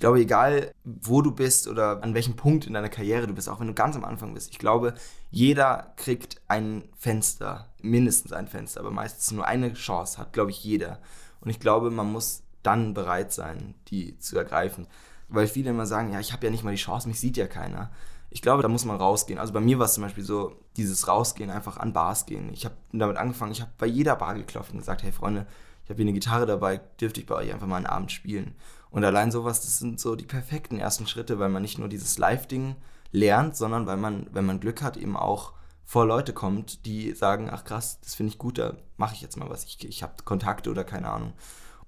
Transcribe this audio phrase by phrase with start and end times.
[0.00, 3.50] Ich glaube, egal wo du bist oder an welchem Punkt in deiner Karriere du bist,
[3.50, 4.94] auch wenn du ganz am Anfang bist, ich glaube,
[5.30, 10.64] jeder kriegt ein Fenster, mindestens ein Fenster, aber meistens nur eine Chance hat, glaube ich,
[10.64, 11.00] jeder.
[11.42, 14.86] Und ich glaube, man muss dann bereit sein, die zu ergreifen.
[15.28, 17.46] Weil viele immer sagen, ja, ich habe ja nicht mal die Chance, mich sieht ja
[17.46, 17.90] keiner.
[18.30, 19.38] Ich glaube, da muss man rausgehen.
[19.38, 22.54] Also bei mir war es zum Beispiel so, dieses Rausgehen, einfach an Bars gehen.
[22.54, 25.46] Ich habe damit angefangen, ich habe bei jeder Bar geklopft und gesagt, hey Freunde,
[25.84, 28.54] ich habe hier eine Gitarre dabei, dürfte ich bei euch einfach mal einen Abend spielen.
[28.90, 32.18] Und allein sowas, das sind so die perfekten ersten Schritte, weil man nicht nur dieses
[32.18, 32.76] Live-Ding
[33.12, 35.52] lernt, sondern weil man, wenn man Glück hat, eben auch
[35.84, 39.36] vor Leute kommt, die sagen, ach krass, das finde ich gut, da mache ich jetzt
[39.36, 39.64] mal was.
[39.64, 41.32] Ich, ich habe Kontakte oder keine Ahnung.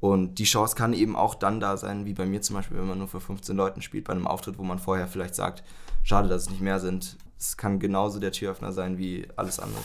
[0.01, 2.88] Und die Chance kann eben auch dann da sein, wie bei mir zum Beispiel, wenn
[2.88, 5.62] man nur für 15 Leuten spielt, bei einem Auftritt, wo man vorher vielleicht sagt,
[6.03, 7.16] schade, dass es nicht mehr sind.
[7.39, 9.83] Es kann genauso der Türöffner sein wie alles andere.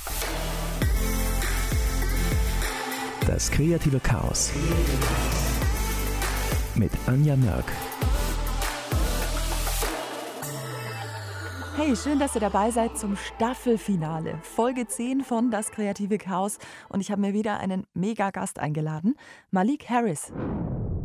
[3.27, 4.51] Das kreative Chaos
[6.77, 7.65] mit Anja Mörk.
[11.75, 16.57] Hey, schön, dass ihr dabei seid zum Staffelfinale, Folge 10 von Das kreative Chaos.
[16.89, 19.15] Und ich habe mir wieder einen Mega-Gast eingeladen,
[19.51, 20.31] Malik Harris.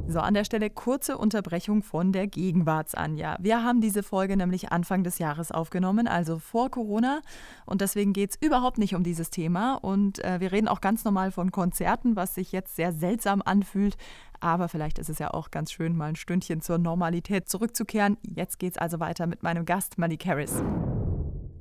[0.08, 3.36] So, an der Stelle kurze Unterbrechung von der Gegenwarts-Anja.
[3.41, 7.22] Wir haben diese Folge nämlich Anfang des Jahres aufgenommen, also vor Corona.
[7.64, 9.74] Und deswegen geht es überhaupt nicht um dieses Thema.
[9.74, 13.96] Und äh, wir reden auch ganz normal von Konzerten, was sich jetzt sehr seltsam anfühlt.
[14.42, 18.18] Aber vielleicht ist es ja auch ganz schön, mal ein Stündchen zur Normalität zurückzukehren.
[18.34, 20.64] Jetzt geht's also weiter mit meinem Gast Malik Harris.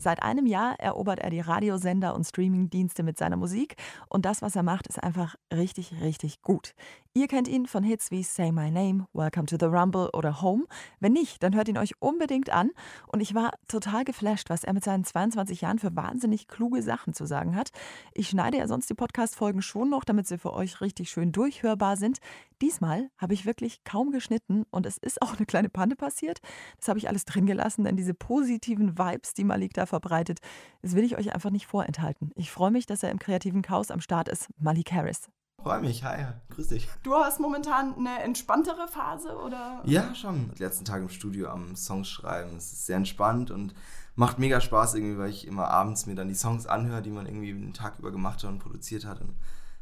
[0.01, 3.75] Seit einem Jahr erobert er die Radiosender und Streamingdienste mit seiner Musik
[4.09, 6.73] und das, was er macht, ist einfach richtig, richtig gut.
[7.13, 10.63] Ihr kennt ihn von Hits wie Say My Name, Welcome to the Rumble oder Home.
[11.01, 12.71] Wenn nicht, dann hört ihn euch unbedingt an.
[13.07, 17.13] Und ich war total geflasht, was er mit seinen 22 Jahren für wahnsinnig kluge Sachen
[17.13, 17.71] zu sagen hat.
[18.13, 21.97] Ich schneide ja sonst die Podcast-Folgen schon noch, damit sie für euch richtig schön durchhörbar
[21.97, 22.19] sind.
[22.61, 26.39] Diesmal habe ich wirklich kaum geschnitten und es ist auch eine kleine Panne passiert.
[26.77, 30.39] Das habe ich alles drin gelassen, denn diese positiven Vibes, die Malik da verbreitet,
[30.81, 32.31] das will ich euch einfach nicht vorenthalten.
[32.35, 34.49] Ich freue mich, dass er im kreativen Chaos am Start ist.
[34.57, 35.29] Malik Harris.
[35.61, 36.89] Freue mich, hi, grüß dich.
[37.03, 39.83] Du hast momentan eine entspanntere Phase, oder?
[39.85, 40.51] Ja, schon.
[40.57, 42.57] Die letzten Tage im Studio am Songs schreiben.
[42.57, 43.75] Es ist sehr entspannt und
[44.15, 47.27] macht mega Spaß irgendwie, weil ich immer abends mir dann die Songs anhöre, die man
[47.27, 49.21] irgendwie den Tag über gemacht hat und produziert hat.
[49.21, 49.35] Und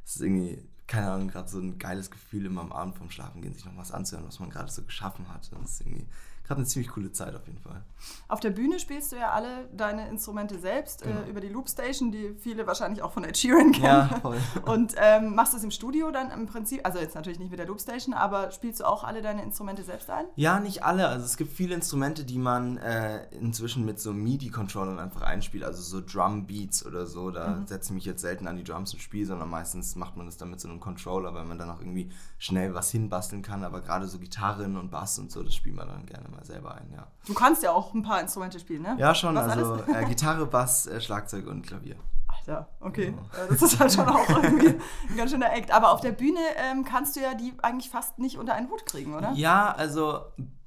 [0.04, 3.42] es ist irgendwie, keine Ahnung, gerade so ein geiles Gefühl, immer am Abend vorm Schlafen
[3.42, 5.50] gehen, sich noch was anzuhören, was man gerade so geschaffen hat.
[5.54, 6.08] Und das ist irgendwie
[6.50, 7.84] gerade eine ziemlich coole Zeit auf jeden Fall.
[8.28, 11.22] Auf der Bühne spielst du ja alle deine Instrumente selbst genau.
[11.22, 13.86] äh, über die Loopstation, die viele wahrscheinlich auch von Ed Sheeran kennen.
[13.86, 14.38] Ja, voll.
[14.66, 17.60] Und ähm, machst du es im Studio dann im Prinzip, also jetzt natürlich nicht mit
[17.60, 20.26] der Loopstation, aber spielst du auch alle deine Instrumente selbst ein?
[20.38, 21.08] Ja, nicht alle.
[21.08, 25.84] Also es gibt viele Instrumente, die man äh, inzwischen mit so MIDI-Controllern einfach einspielt, also
[25.84, 27.30] so Drum-Beats oder so.
[27.30, 27.68] Da mhm.
[27.68, 30.38] setze ich mich jetzt selten an die Drums und spiele, sondern meistens macht man das
[30.38, 33.64] dann mit so einem Controller, weil man dann auch irgendwie schnell was hinbasteln kann.
[33.64, 36.46] Aber gerade so Gitarren und Bass und so, das spielt man dann gerne mal mal
[36.46, 37.08] selber ein, ja.
[37.26, 38.96] Du kannst ja auch ein paar Instrumente spielen, ne?
[38.98, 39.36] Ja, schon.
[39.36, 41.96] Was also äh, Gitarre, Bass, äh, Schlagzeug und Klavier.
[42.28, 43.14] Alter, okay.
[43.16, 43.46] Ja.
[43.50, 44.80] Das ist halt schon auch irgendwie
[45.10, 45.72] ein ganz schöner Act.
[45.72, 48.86] Aber auf der Bühne ähm, kannst du ja die eigentlich fast nicht unter einen Hut
[48.86, 49.34] kriegen, oder?
[49.34, 50.22] Ja, also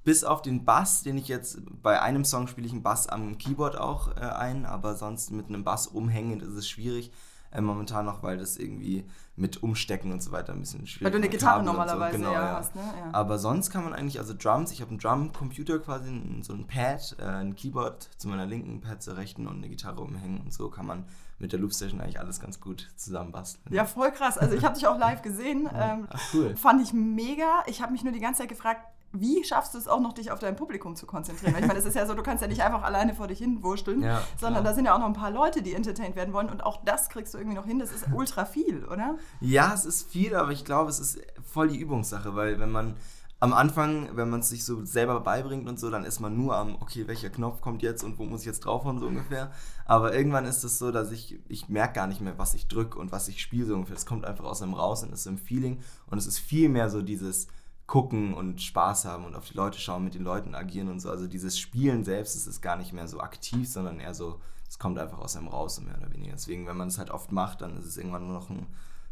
[0.04, 3.38] bis auf den Bass, den ich jetzt bei einem Song spiele ich einen Bass am
[3.38, 7.12] Keyboard auch äh, ein, aber sonst mit einem Bass umhängend ist es schwierig
[7.52, 9.04] äh, momentan noch, weil das irgendwie
[9.36, 11.04] mit Umstecken und so weiter ein bisschen schwierig ist.
[11.04, 12.24] Weil du eine Gitarre normalerweise so.
[12.24, 12.82] genau, ja, hast, ne?
[12.82, 13.10] Ja.
[13.12, 16.10] Aber sonst kann man eigentlich, also Drums, ich habe einen Drum-Computer quasi,
[16.42, 20.00] so ein Pad, äh, ein Keyboard zu meiner linken, Pad zur rechten und eine Gitarre
[20.00, 21.04] umhängen und so kann man
[21.38, 23.74] mit der Loopstation eigentlich alles ganz gut zusammenbasteln.
[23.74, 24.38] Ja, voll krass.
[24.38, 25.68] Also ich habe dich auch live gesehen.
[25.74, 26.56] Ähm, Ach, cool.
[26.56, 27.64] Fand ich mega.
[27.66, 30.30] Ich habe mich nur die ganze Zeit gefragt, wie schaffst du es auch noch, dich
[30.30, 31.54] auf dein Publikum zu konzentrieren?
[31.58, 33.62] ich meine, es ist ja so, du kannst ja nicht einfach alleine vor dich hin
[33.62, 36.48] wursteln, ja, sondern da sind ja auch noch ein paar Leute, die entertained werden wollen
[36.48, 37.78] und auch das kriegst du irgendwie noch hin.
[37.78, 39.16] Das ist ultra viel, oder?
[39.40, 42.96] Ja, es ist viel, aber ich glaube, es ist voll die Übungssache, weil wenn man
[43.42, 46.56] am Anfang, wenn man es sich so selber beibringt und so, dann ist man nur
[46.56, 49.50] am, okay, welcher Knopf kommt jetzt und wo muss ich jetzt draufhauen, so ungefähr.
[49.84, 53.00] Aber irgendwann ist es so, dass ich, ich merke gar nicht mehr, was ich drücke
[53.00, 53.96] und was ich spiele, so ungefähr.
[53.96, 56.88] Es kommt einfach aus einem raus und ist im Feeling und es ist viel mehr
[56.88, 57.48] so dieses,
[57.92, 61.10] gucken und Spaß haben und auf die Leute schauen, mit den Leuten agieren und so.
[61.10, 64.78] Also dieses Spielen selbst ist es gar nicht mehr so aktiv, sondern eher so, es
[64.78, 66.32] kommt einfach aus einem raus, mehr oder weniger.
[66.32, 68.66] Deswegen, wenn man es halt oft macht, dann ist es irgendwann nur noch ein,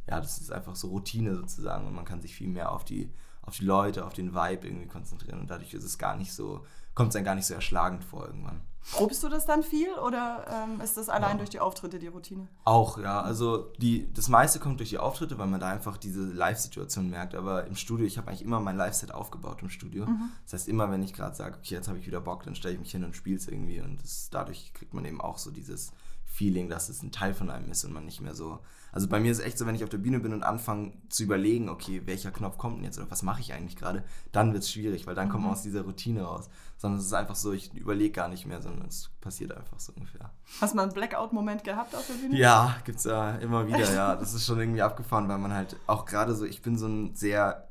[0.08, 3.12] ja, das ist einfach so Routine sozusagen und man kann sich viel mehr auf die,
[3.43, 6.64] auf die Leute, auf den Vibe irgendwie konzentrieren und dadurch ist es gar nicht so,
[6.94, 8.62] kommt es dann gar nicht so erschlagend vor irgendwann.
[8.92, 11.36] Probst du das dann viel oder ähm, ist das allein ja.
[11.36, 12.48] durch die Auftritte die Routine?
[12.64, 13.20] Auch, ja.
[13.20, 17.34] Also die, das meiste kommt durch die Auftritte, weil man da einfach diese Live-Situation merkt.
[17.34, 20.06] Aber im Studio, ich habe eigentlich immer mein Live-Set aufgebaut im Studio.
[20.06, 20.30] Mhm.
[20.44, 22.74] Das heißt, immer wenn ich gerade sage, okay, jetzt habe ich wieder Bock, dann stelle
[22.74, 23.80] ich mich hin und spiele es irgendwie.
[23.80, 25.92] Und das, dadurch kriegt man eben auch so dieses
[26.24, 28.60] Feeling, dass es ein Teil von einem ist und man nicht mehr so.
[28.92, 30.92] Also bei mir ist es echt so, wenn ich auf der Bühne bin und anfange
[31.08, 34.52] zu überlegen, okay, welcher Knopf kommt denn jetzt oder was mache ich eigentlich gerade, dann
[34.52, 36.48] wird es schwierig, weil dann kommt man aus dieser Routine raus.
[36.80, 39.92] Sondern es ist einfach so, ich überlege gar nicht mehr, sondern es passiert einfach so
[39.94, 40.30] ungefähr.
[40.62, 42.38] Hast du mal einen Blackout-Moment gehabt auf der Bühne?
[42.38, 44.16] Ja, gibt es ja immer wieder, ja.
[44.16, 47.14] Das ist schon irgendwie abgefahren, weil man halt auch gerade so, ich bin so ein
[47.14, 47.68] sehr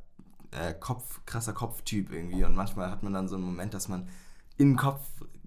[0.51, 4.07] äh, Kopf, krasser Kopftyp irgendwie und manchmal hat man dann so einen Moment, dass man
[4.57, 5.01] in den Kopf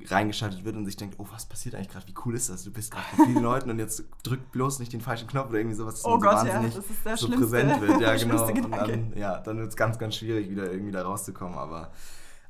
[0.06, 2.08] reingeschaltet wird und sich denkt, oh, was passiert eigentlich gerade?
[2.08, 2.64] Wie cool ist das?
[2.64, 5.58] Du bist gerade mit vielen Leuten und jetzt drück bloß nicht den falschen Knopf oder
[5.58, 8.00] irgendwie sowas, oh so Gott, wahnsinnig ja, das ist der so präsent wird.
[8.00, 8.44] Ja, genau.
[8.44, 11.56] Und dann, ja, dann wird es ganz, ganz schwierig, wieder irgendwie da rauszukommen.
[11.56, 11.92] Aber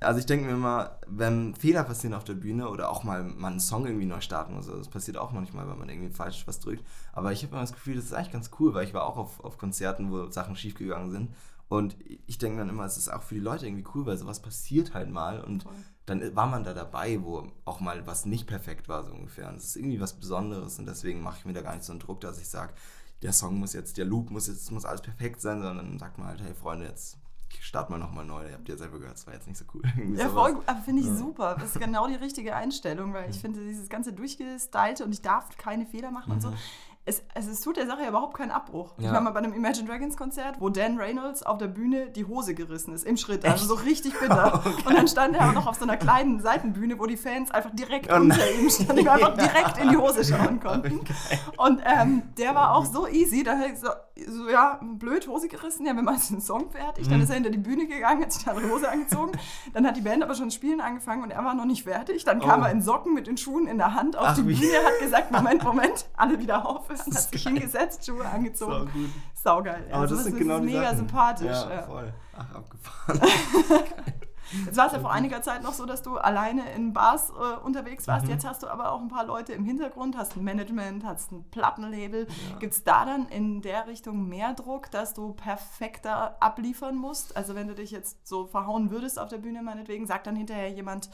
[0.02, 3.52] also ich denke mir immer, wenn Fehler passieren auf der Bühne oder auch mal man
[3.52, 6.60] einen Song irgendwie neu starten muss, das passiert auch manchmal, wenn man irgendwie falsch was
[6.60, 6.84] drückt.
[7.12, 9.16] Aber ich habe immer das Gefühl, das ist eigentlich ganz cool, weil ich war auch
[9.16, 11.34] auf, auf Konzerten, wo Sachen schiefgegangen sind.
[11.68, 11.96] Und
[12.26, 14.92] ich denke dann immer, es ist auch für die Leute irgendwie cool, weil sowas passiert
[14.92, 15.40] halt mal.
[15.42, 15.72] Und Voll
[16.06, 19.48] dann war man da dabei, wo auch mal was nicht perfekt war, so ungefähr.
[19.48, 21.92] Und das ist irgendwie was Besonderes und deswegen mache ich mir da gar nicht so
[21.92, 22.74] einen Druck, dass ich sage,
[23.22, 26.18] der Song muss jetzt, der Loop muss jetzt, muss alles perfekt sein, sondern dann sagt
[26.18, 27.18] man halt, hey Freunde, jetzt
[27.60, 28.46] starten wir nochmal neu.
[28.46, 29.82] Ihr habt ja selber gehört, das war jetzt nicht so cool.
[30.16, 31.14] ja, voll, finde ich ja.
[31.14, 31.56] super.
[31.58, 35.56] Das ist genau die richtige Einstellung, weil ich finde, dieses ganze durchgestylte und ich darf
[35.56, 36.34] keine Fehler machen mhm.
[36.34, 36.56] und so mhm
[37.04, 38.94] es, es, es, tut der Sache ja überhaupt keinen Abbruch.
[38.98, 39.08] Ja.
[39.08, 42.24] Ich war mal bei einem Imagine Dragons Konzert, wo Dan Reynolds auf der Bühne die
[42.26, 43.44] Hose gerissen ist, im Schritt.
[43.44, 44.54] Also so richtig bitter.
[44.64, 44.82] okay.
[44.86, 47.70] Und dann stand er auch noch auf so einer kleinen Seitenbühne, wo die Fans einfach
[47.72, 51.00] direkt oh unter ihm standen, die einfach direkt in die Hose schauen konnten.
[51.00, 51.38] Okay.
[51.56, 53.88] Und ähm, der war auch so easy, da hätte ich so,
[54.32, 57.08] so, ja, blöd, Hose gerissen, ja, wir machen den Song fertig.
[57.08, 57.24] Dann mhm.
[57.24, 59.32] ist er hinter die Bühne gegangen, hat sich da eine Hose angezogen.
[59.72, 62.24] Dann hat die Band aber schon Spielen angefangen und er war noch nicht fertig.
[62.24, 62.66] Dann kam oh.
[62.66, 65.32] er in Socken mit den Schuhen in der Hand auf Ach, die Bühne, hat gesagt,
[65.32, 68.72] Moment, Moment, alle wieder auf und hat sich hingesetzt, Schuhe angezogen.
[68.72, 69.10] Sau gut.
[69.34, 69.86] Saugeil.
[69.90, 70.96] Aber also, das, das sind genau ist mega Sachen.
[70.98, 71.46] sympathisch.
[71.46, 72.12] Ja, ja, voll.
[72.36, 73.20] Ach, abgefahren.
[74.66, 77.64] Jetzt war es ja vor einiger Zeit noch so, dass du alleine in Bars äh,
[77.64, 78.26] unterwegs warst.
[78.26, 78.32] Mhm.
[78.32, 81.44] Jetzt hast du aber auch ein paar Leute im Hintergrund, hast ein Management, hast ein
[81.50, 82.26] Plattenlabel.
[82.26, 82.58] Ja.
[82.58, 87.36] Gibt es da dann in der Richtung mehr Druck, dass du perfekter abliefern musst?
[87.36, 90.70] Also wenn du dich jetzt so verhauen würdest auf der Bühne meinetwegen, sagt dann hinterher
[90.70, 91.08] jemand,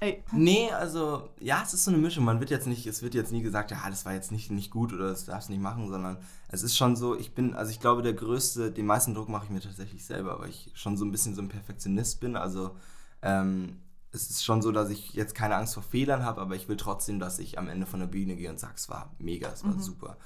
[0.00, 0.22] Ey.
[0.30, 2.24] Nee, also, ja, es ist so eine Mischung.
[2.24, 4.70] Man wird jetzt nicht, es wird jetzt nie gesagt, ja, das war jetzt nicht, nicht
[4.70, 6.18] gut oder das darfst du nicht machen, sondern
[6.48, 9.46] es ist schon so, ich bin, also ich glaube, der größte, den meisten Druck mache
[9.46, 12.36] ich mir tatsächlich selber, weil ich schon so ein bisschen so ein Perfektionist bin.
[12.36, 12.76] Also,
[13.22, 13.80] ähm,
[14.12, 16.76] es ist schon so, dass ich jetzt keine Angst vor Fehlern habe, aber ich will
[16.76, 19.64] trotzdem, dass ich am Ende von der Bühne gehe und sage, es war mega, es
[19.64, 19.80] war mhm.
[19.80, 20.16] super.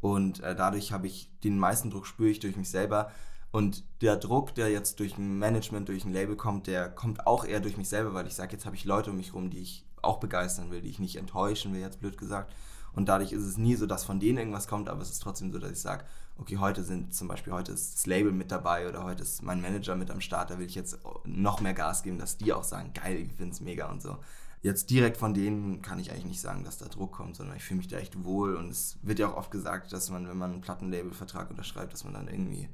[0.00, 3.10] Und äh, dadurch habe ich den meisten Druck spüre ich durch mich selber.
[3.50, 7.44] Und der Druck, der jetzt durch ein Management, durch ein Label kommt, der kommt auch
[7.44, 9.60] eher durch mich selber, weil ich sage, jetzt habe ich Leute um mich rum, die
[9.60, 12.54] ich auch begeistern will, die ich nicht enttäuschen will, jetzt blöd gesagt.
[12.92, 15.52] Und dadurch ist es nie so, dass von denen irgendwas kommt, aber es ist trotzdem
[15.52, 16.04] so, dass ich sage,
[16.38, 19.60] okay, heute sind zum Beispiel, heute ist das Label mit dabei oder heute ist mein
[19.60, 22.64] Manager mit am Start, da will ich jetzt noch mehr Gas geben, dass die auch
[22.64, 24.18] sagen, geil, ich finde es mega und so.
[24.60, 27.62] Jetzt direkt von denen kann ich eigentlich nicht sagen, dass da Druck kommt, sondern ich
[27.62, 30.36] fühle mich da echt wohl und es wird ja auch oft gesagt, dass man, wenn
[30.36, 32.68] man einen Plattenlabelvertrag unterschreibt, dass man dann irgendwie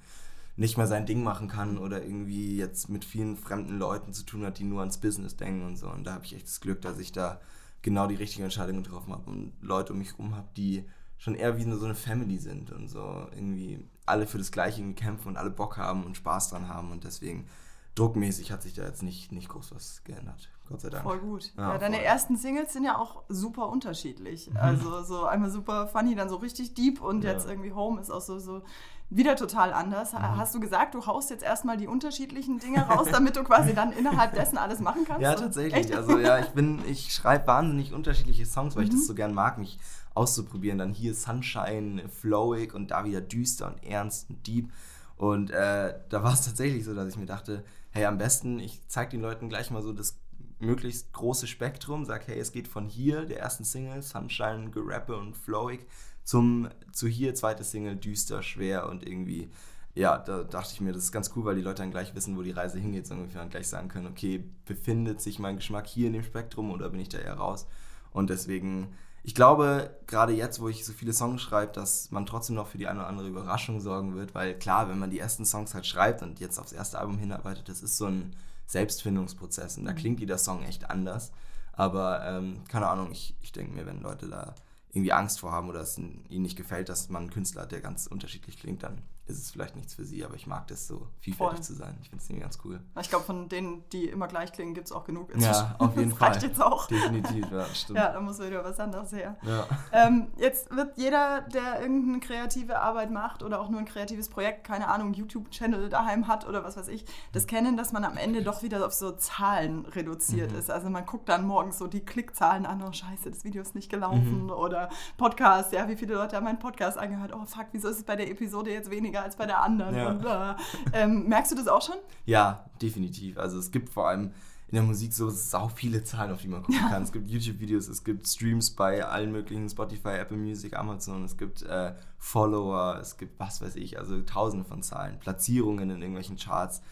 [0.56, 4.45] nicht mehr sein Ding machen kann oder irgendwie jetzt mit vielen fremden Leuten zu tun
[4.45, 5.89] hat, die nur ans Business denken und so.
[5.89, 7.41] Und da habe ich echt das Glück, dass ich da
[7.83, 10.85] genau die richtige Entscheidung getroffen habe und Leute um mich herum habe, die
[11.19, 15.29] schon eher wie so eine Family sind und so irgendwie alle für das Gleiche kämpfen
[15.29, 17.47] und alle Bock haben und Spaß dran haben und deswegen
[17.95, 20.51] druckmäßig hat sich da jetzt nicht, nicht groß was geändert.
[20.69, 21.05] Gott sei Dank.
[21.05, 21.53] Voll gut.
[21.56, 22.05] Ja, ja deine voll.
[22.05, 24.51] ersten Singles sind ja auch super unterschiedlich.
[24.56, 27.33] Also so einmal super funny, dann so richtig deep und ja.
[27.33, 28.62] jetzt irgendwie Home ist auch so, so
[29.11, 30.12] wieder total anders.
[30.12, 30.37] Mhm.
[30.37, 33.93] Hast du gesagt, du haust jetzt erstmal die unterschiedlichen Dinge raus, damit du quasi dann
[33.93, 35.23] innerhalb dessen alles machen kannst?
[35.23, 35.75] Ja, tatsächlich.
[35.87, 35.95] Echt?
[35.95, 38.89] Also ja, ich bin, ich schreibe wahnsinnig unterschiedliche Songs, weil mhm.
[38.89, 39.08] ich das mhm.
[39.08, 39.79] so gern mag, mich
[40.15, 40.79] auszuprobieren.
[40.79, 44.73] Dann hier Sunshine, Flowig und da wieder düster und ernst und deep.
[45.17, 48.82] Und äh, da war es tatsächlich so, dass ich mir dachte, hey, am besten, ich
[48.89, 50.19] zeige den Leuten gleich mal so das
[50.58, 55.37] möglichst große Spektrum, sag, hey, es geht von hier, der ersten Single, Sunshine, Gerappe und
[55.37, 55.87] Flowig,
[56.25, 59.51] zum, zu hier, zweite Single, düster, schwer und irgendwie,
[59.95, 62.37] ja, da dachte ich mir, das ist ganz cool, weil die Leute dann gleich wissen,
[62.37, 65.87] wo die Reise hingeht, so ungefähr und gleich sagen können, okay, befindet sich mein Geschmack
[65.87, 67.67] hier in dem Spektrum oder bin ich da eher raus?
[68.11, 72.57] Und deswegen, ich glaube, gerade jetzt, wo ich so viele Songs schreibe, dass man trotzdem
[72.57, 75.45] noch für die eine oder andere Überraschung sorgen wird, weil klar, wenn man die ersten
[75.45, 78.35] Songs halt schreibt und jetzt aufs erste Album hinarbeitet, das ist so ein
[78.67, 79.97] Selbstfindungsprozess und da mhm.
[79.97, 81.33] klingt jeder Song echt anders.
[81.73, 84.55] Aber ähm, keine Ahnung, ich, ich denke mir, wenn Leute da
[84.94, 87.81] irgendwie Angst vor haben oder es ihnen nicht gefällt, dass man einen Künstler hat, der
[87.81, 91.09] ganz unterschiedlich klingt, dann ist es vielleicht nichts für sie, aber ich mag das so,
[91.19, 91.65] vielfältig Voll.
[91.65, 91.97] zu sein.
[92.03, 92.81] Ich finde es irgendwie ganz cool.
[93.01, 95.35] Ich glaube, von denen, die immer gleich klingen, gibt es auch genug.
[95.37, 96.29] Ja, auf jeden das Fall.
[96.29, 96.87] reicht jetzt auch.
[96.89, 97.99] Definitiv, ja, stimmt.
[97.99, 99.37] Ja, da muss wieder was anderes her.
[99.43, 99.67] Ja.
[99.93, 104.65] Ähm, jetzt wird jeder, der irgendeine kreative Arbeit macht oder auch nur ein kreatives Projekt,
[104.65, 108.43] keine Ahnung, YouTube-Channel daheim hat oder was weiß ich, das kennen, dass man am Ende
[108.43, 110.59] doch wieder auf so Zahlen reduziert mhm.
[110.59, 110.71] ist.
[110.71, 113.89] Also man guckt dann morgens so die Klickzahlen an, oh scheiße, das Video ist nicht
[113.89, 114.51] gelaufen mhm.
[114.51, 118.05] oder Podcast, ja, wie viele Leute haben meinen Podcast angehört, oh fuck, wieso ist es
[118.05, 119.94] bei der Episode jetzt weniger als bei der anderen?
[119.94, 120.11] Ja.
[120.11, 121.97] Und, äh, ähm, merkst du das auch schon?
[122.27, 123.39] Ja, definitiv.
[123.39, 124.33] Also es gibt vor allem
[124.69, 126.89] in der Musik so sau viele Zahlen, auf die man gucken ja.
[126.89, 127.03] kann.
[127.03, 131.63] Es gibt YouTube-Videos, es gibt Streams bei allen möglichen Spotify, Apple Music, Amazon, es gibt
[131.63, 136.83] äh, Follower, es gibt was weiß ich, also tausende von Zahlen, Platzierungen in irgendwelchen Charts.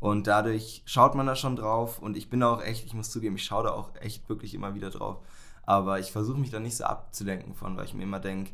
[0.00, 3.36] Und dadurch schaut man da schon drauf und ich bin auch echt, ich muss zugeben,
[3.36, 5.18] ich schaue da auch echt wirklich immer wieder drauf.
[5.64, 8.52] Aber ich versuche mich da nicht so abzulenken von, weil ich mir immer denke,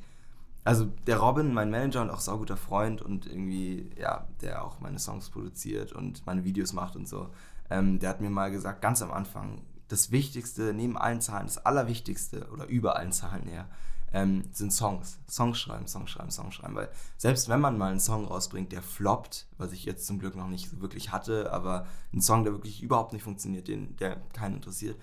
[0.64, 4.98] also der Robin, mein Manager und auch sauguter Freund und irgendwie, ja, der auch meine
[4.98, 7.28] Songs produziert und meine Videos macht und so,
[7.70, 11.64] ähm, der hat mir mal gesagt, ganz am Anfang, das Wichtigste neben allen Zahlen, das
[11.64, 13.66] Allerwichtigste oder über allen Zahlen her,
[14.14, 15.18] ähm, sind Songs.
[15.28, 16.76] Songs schreiben, Songs schreiben, Songs schreiben.
[16.76, 20.36] Weil selbst wenn man mal einen Song rausbringt, der floppt, was ich jetzt zum Glück
[20.36, 24.16] noch nicht so wirklich hatte, aber ein Song, der wirklich überhaupt nicht funktioniert, den, der
[24.32, 24.96] keinen interessiert,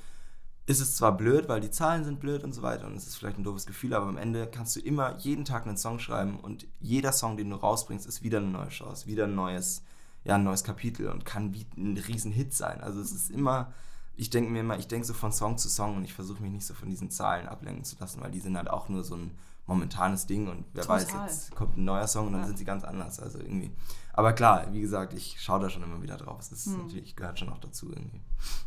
[0.71, 3.15] ist es zwar blöd, weil die Zahlen sind blöd und so weiter und es ist
[3.15, 6.39] vielleicht ein doofes Gefühl, aber am Ende kannst du immer jeden Tag einen Song schreiben
[6.39, 9.83] und jeder Song, den du rausbringst, ist wieder eine neue Chance, wieder ein neues,
[10.23, 12.81] ja, ein neues Kapitel und kann wie ein riesen Hit sein.
[12.81, 13.73] Also es ist immer,
[14.15, 16.51] ich denke mir immer, ich denke so von Song zu Song und ich versuche mich
[16.51, 19.15] nicht so von diesen Zahlen ablenken zu lassen, weil die sind halt auch nur so
[19.15, 19.31] ein
[19.65, 21.01] momentanes Ding und wer Total.
[21.01, 22.47] weiß, jetzt kommt ein neuer Song und dann ja.
[22.47, 23.19] sind sie ganz anders.
[23.19, 23.71] Also irgendwie.
[24.13, 26.39] Aber klar, wie gesagt, ich schaue da schon immer wieder drauf.
[26.41, 26.83] Es ist hm.
[26.83, 28.19] natürlich, gehört schon auch dazu irgendwie.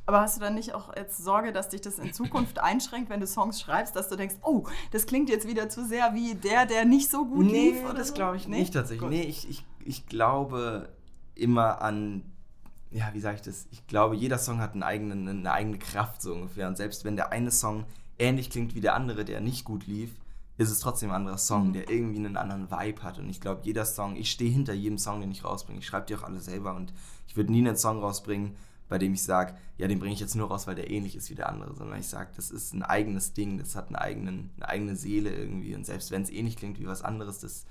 [0.07, 3.21] Aber hast du dann nicht auch jetzt Sorge, dass dich das in Zukunft einschränkt, wenn
[3.21, 6.65] du Songs schreibst, dass du denkst, oh, das klingt jetzt wieder zu sehr wie der,
[6.65, 7.85] der nicht so gut nee, lief?
[7.85, 8.15] Oder das so?
[8.15, 8.61] glaube ich nicht.
[8.61, 9.01] Nicht tatsächlich.
[9.01, 9.11] Gut.
[9.11, 10.89] Nee, ich, ich, ich glaube
[11.35, 12.23] immer an
[12.91, 13.67] ja, wie sage ich das?
[13.73, 16.69] Ich glaube, jeder Song hat einen eigenen, eine eigene Kraft so ungefähr.
[16.69, 17.87] Und selbst wenn der eine Song
[18.21, 20.13] ähnlich klingt wie der andere, der nicht gut lief,
[20.57, 21.73] ist es trotzdem ein anderer Song, mhm.
[21.73, 23.19] der irgendwie einen anderen Vibe hat.
[23.19, 25.81] Und ich glaube, jeder Song, ich stehe hinter jedem Song, den ich rausbringe.
[25.81, 26.93] Ich schreibe die auch alle selber und
[27.27, 28.57] ich würde nie einen Song rausbringen,
[28.89, 31.31] bei dem ich sage, ja, den bringe ich jetzt nur raus, weil der ähnlich ist
[31.31, 34.51] wie der andere, sondern ich sage, das ist ein eigenes Ding, das hat einen eigenen,
[34.57, 35.75] eine eigene Seele irgendwie.
[35.75, 37.65] Und selbst wenn es ähnlich klingt wie was anderes, das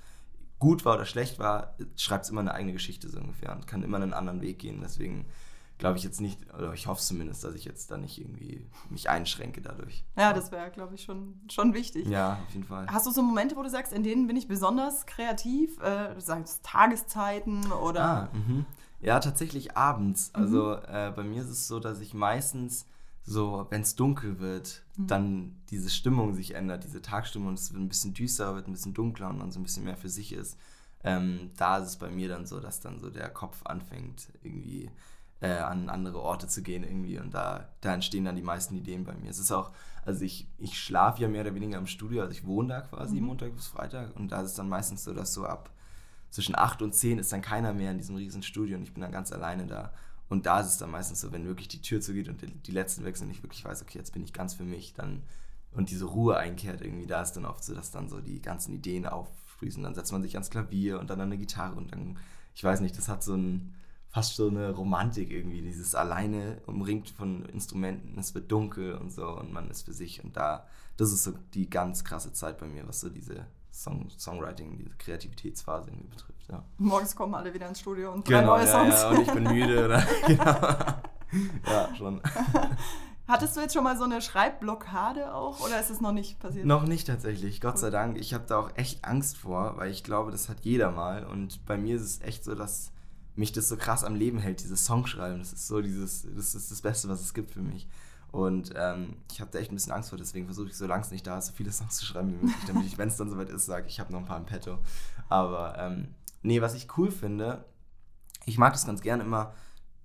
[0.60, 3.84] gut war oder schlecht war, schreibt es immer eine eigene Geschichte so ungefähr und kann
[3.84, 4.80] immer einen anderen Weg gehen.
[4.82, 5.26] Deswegen
[5.78, 9.10] glaube ich jetzt nicht, oder ich hoffe zumindest, dass ich jetzt da nicht irgendwie mich
[9.10, 10.06] einschränke dadurch.
[10.16, 12.08] Ja, das wäre, glaube ich, schon, schon wichtig.
[12.08, 12.88] Ja, auf jeden Fall.
[12.88, 15.80] Hast du so Momente, wo du sagst, in denen bin ich besonders kreativ?
[15.82, 18.04] Äh, du sagst Tageszeiten oder?
[18.04, 18.66] Ah, mh.
[19.02, 20.32] Ja, tatsächlich abends.
[20.34, 20.42] Mhm.
[20.42, 22.88] Also äh, bei mir ist es so, dass ich meistens
[23.26, 25.08] so, wenn es dunkel wird, mhm.
[25.08, 28.94] dann diese Stimmung sich ändert, diese Tagstimmung, es wird ein bisschen düsterer, wird ein bisschen
[28.94, 30.58] dunkler und man so ein bisschen mehr für sich ist.
[31.04, 34.90] Ähm, da ist es bei mir dann so, dass dann so der Kopf anfängt, irgendwie
[35.44, 39.04] äh, an andere Orte zu gehen irgendwie und da, da entstehen dann die meisten Ideen
[39.04, 39.30] bei mir.
[39.30, 39.72] Es ist auch,
[40.06, 43.20] also ich, ich schlafe ja mehr oder weniger im Studio, also ich wohne da quasi
[43.20, 43.28] mhm.
[43.28, 45.70] Montag bis Freitag und da ist es dann meistens so, dass so ab
[46.30, 49.02] zwischen 8 und 10 ist dann keiner mehr in diesem riesen Studio und ich bin
[49.02, 49.94] dann ganz alleine da.
[50.30, 52.72] Und da ist es dann meistens so, wenn wirklich die Tür zugeht und die, die
[52.72, 55.24] letzten wechseln und ich wirklich weiß, okay, jetzt bin ich ganz für mich, dann
[55.74, 58.74] und diese Ruhe einkehrt irgendwie, da ist dann oft so, dass dann so die ganzen
[58.74, 59.84] Ideen auffließen.
[59.84, 62.18] Dann setzt man sich ans Klavier und dann an eine Gitarre und dann,
[62.56, 63.74] ich weiß nicht, das hat so ein,
[64.14, 69.28] fast so eine Romantik irgendwie, dieses alleine umringt von Instrumenten, es wird dunkel und so
[69.28, 70.68] und man ist für sich und da,
[70.98, 74.92] das ist so die ganz krasse Zeit bei mir, was so diese Song, Songwriting, diese
[75.00, 76.64] Kreativitätsphase irgendwie betrifft, ja.
[76.78, 79.02] Morgens kommen alle wieder ins Studio und drei genau, neue Songs.
[79.02, 80.08] Ja, und ich bin müde, oder?
[80.28, 80.62] genau.
[81.66, 82.22] ja, schon.
[83.28, 86.68] Hattest du jetzt schon mal so eine Schreibblockade auch oder ist es noch nicht passiert?
[86.68, 88.20] Noch nicht tatsächlich, Gott sei Dank.
[88.20, 91.66] Ich habe da auch echt Angst vor, weil ich glaube, das hat jeder mal und
[91.66, 92.93] bei mir ist es echt so, dass
[93.36, 95.40] mich das so krass am Leben hält, dieses Songschreiben.
[95.40, 97.88] Das ist so dieses, das ist das Beste, was es gibt für mich.
[98.32, 101.12] Und ähm, ich habe da echt ein bisschen Angst vor, deswegen versuche ich, solange es
[101.12, 103.30] nicht da ist, so viele Songs zu schreiben wie möglich, damit ich, wenn es dann
[103.30, 104.80] soweit ist, sage, ich habe noch ein paar im Petto.
[105.30, 107.64] Aber ähm, nee, was ich cool finde,
[108.46, 109.54] ich mag das ganz gerne immer,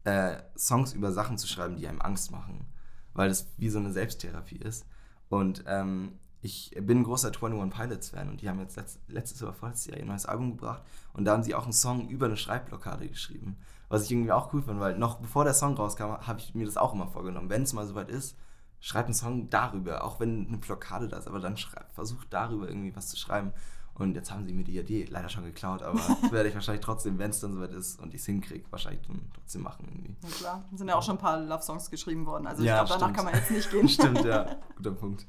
[0.05, 2.67] äh, Songs über Sachen zu schreiben, die einem Angst machen,
[3.15, 4.87] weil das wie so eine Selbsttherapie ist.
[5.31, 9.43] Und ähm, ich bin ein großer 21 Pilots Fan und die haben jetzt letzt, letztes
[9.43, 12.27] oder vorletztes Jahr ihr neues Album gebracht und da haben sie auch einen Song über
[12.27, 13.57] eine Schreibblockade geschrieben.
[13.89, 16.67] Was ich irgendwie auch cool fand, weil noch bevor der Song rauskam, habe ich mir
[16.67, 17.51] das auch immer vorgenommen.
[17.51, 18.37] Wenn es mal soweit ist,
[18.81, 22.69] schreib einen Song darüber, auch wenn eine Blockade da ist, aber dann schreib, versuch darüber
[22.69, 23.53] irgendwie was zu schreiben.
[23.99, 26.85] Und jetzt haben sie mir die Idee leider schon geklaut, aber das werde ich wahrscheinlich
[26.85, 30.15] trotzdem, wenn es dann soweit ist und ich es hinkriege, wahrscheinlich dann trotzdem machen irgendwie.
[30.23, 32.47] Ja klar, sind ja auch schon ein paar Love-Songs geschrieben worden.
[32.47, 33.89] Also ich ja, glaube, danach kann man jetzt nicht gehen.
[33.89, 34.47] stimmt, ja.
[34.77, 35.27] Guter Punkt.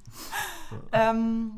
[0.92, 1.58] ähm,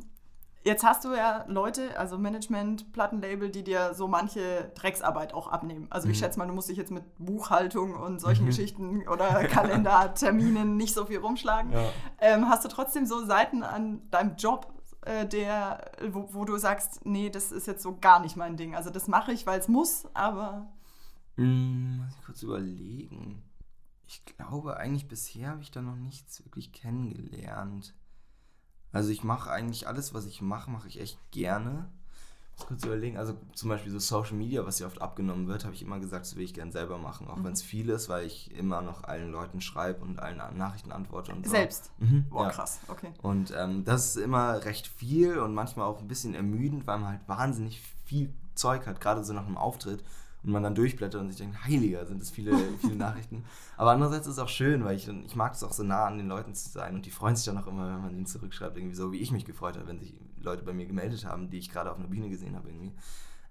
[0.64, 5.88] Jetzt hast du ja Leute, also Management, Plattenlabel, die dir so manche Drecksarbeit auch abnehmen.
[5.90, 6.24] Also ich Mhm.
[6.24, 8.50] schätze mal, du musst dich jetzt mit Buchhaltung und solchen Mhm.
[8.50, 11.72] Geschichten oder Kalenderterminen nicht so viel rumschlagen.
[11.72, 11.90] Ja.
[12.20, 14.72] Ähm, hast du trotzdem so Seiten an deinem Job,
[15.02, 18.76] äh, der, wo, wo du sagst, nee, das ist jetzt so gar nicht mein Ding.
[18.76, 20.68] Also das mache ich, weil es muss, aber
[21.38, 23.44] Hm, muss ich kurz überlegen.
[24.08, 27.96] Ich glaube, eigentlich bisher habe ich da noch nichts wirklich kennengelernt.
[28.92, 31.92] Also ich mache eigentlich alles, was ich mache, mache ich echt gerne.
[32.54, 35.64] Ich muss kurz überlegen, also zum Beispiel so Social Media, was ja oft abgenommen wird,
[35.66, 37.28] habe ich immer gesagt, das will ich gern selber machen.
[37.28, 37.46] Auch Mhm.
[37.46, 41.32] wenn es viel ist, weil ich immer noch allen Leuten schreibe und allen Nachrichten antworte
[41.34, 41.52] und so.
[41.52, 41.92] selbst.
[42.00, 42.50] Mhm, Boah, ja.
[42.52, 43.12] krass, okay.
[43.22, 47.10] Und ähm, das ist immer recht viel und manchmal auch ein bisschen ermüdend, weil man
[47.14, 50.04] halt wahnsinnig viel Zeug hat, gerade so nach einem Auftritt.
[50.44, 53.44] Und man dann durchblättert und sich denkt, heiliger, sind das viele, viele Nachrichten.
[53.78, 56.18] Aber andererseits ist es auch schön, weil ich, ich mag es auch so nah an
[56.18, 58.76] den Leuten zu sein und die freuen sich dann auch immer, wenn man ihnen zurückschreibt,
[58.76, 61.60] irgendwie so, wie ich mich gefreut habe, wenn sich Leute bei mir gemeldet haben, die
[61.60, 62.94] ich gerade auf einer Bühne gesehen habe irgendwie.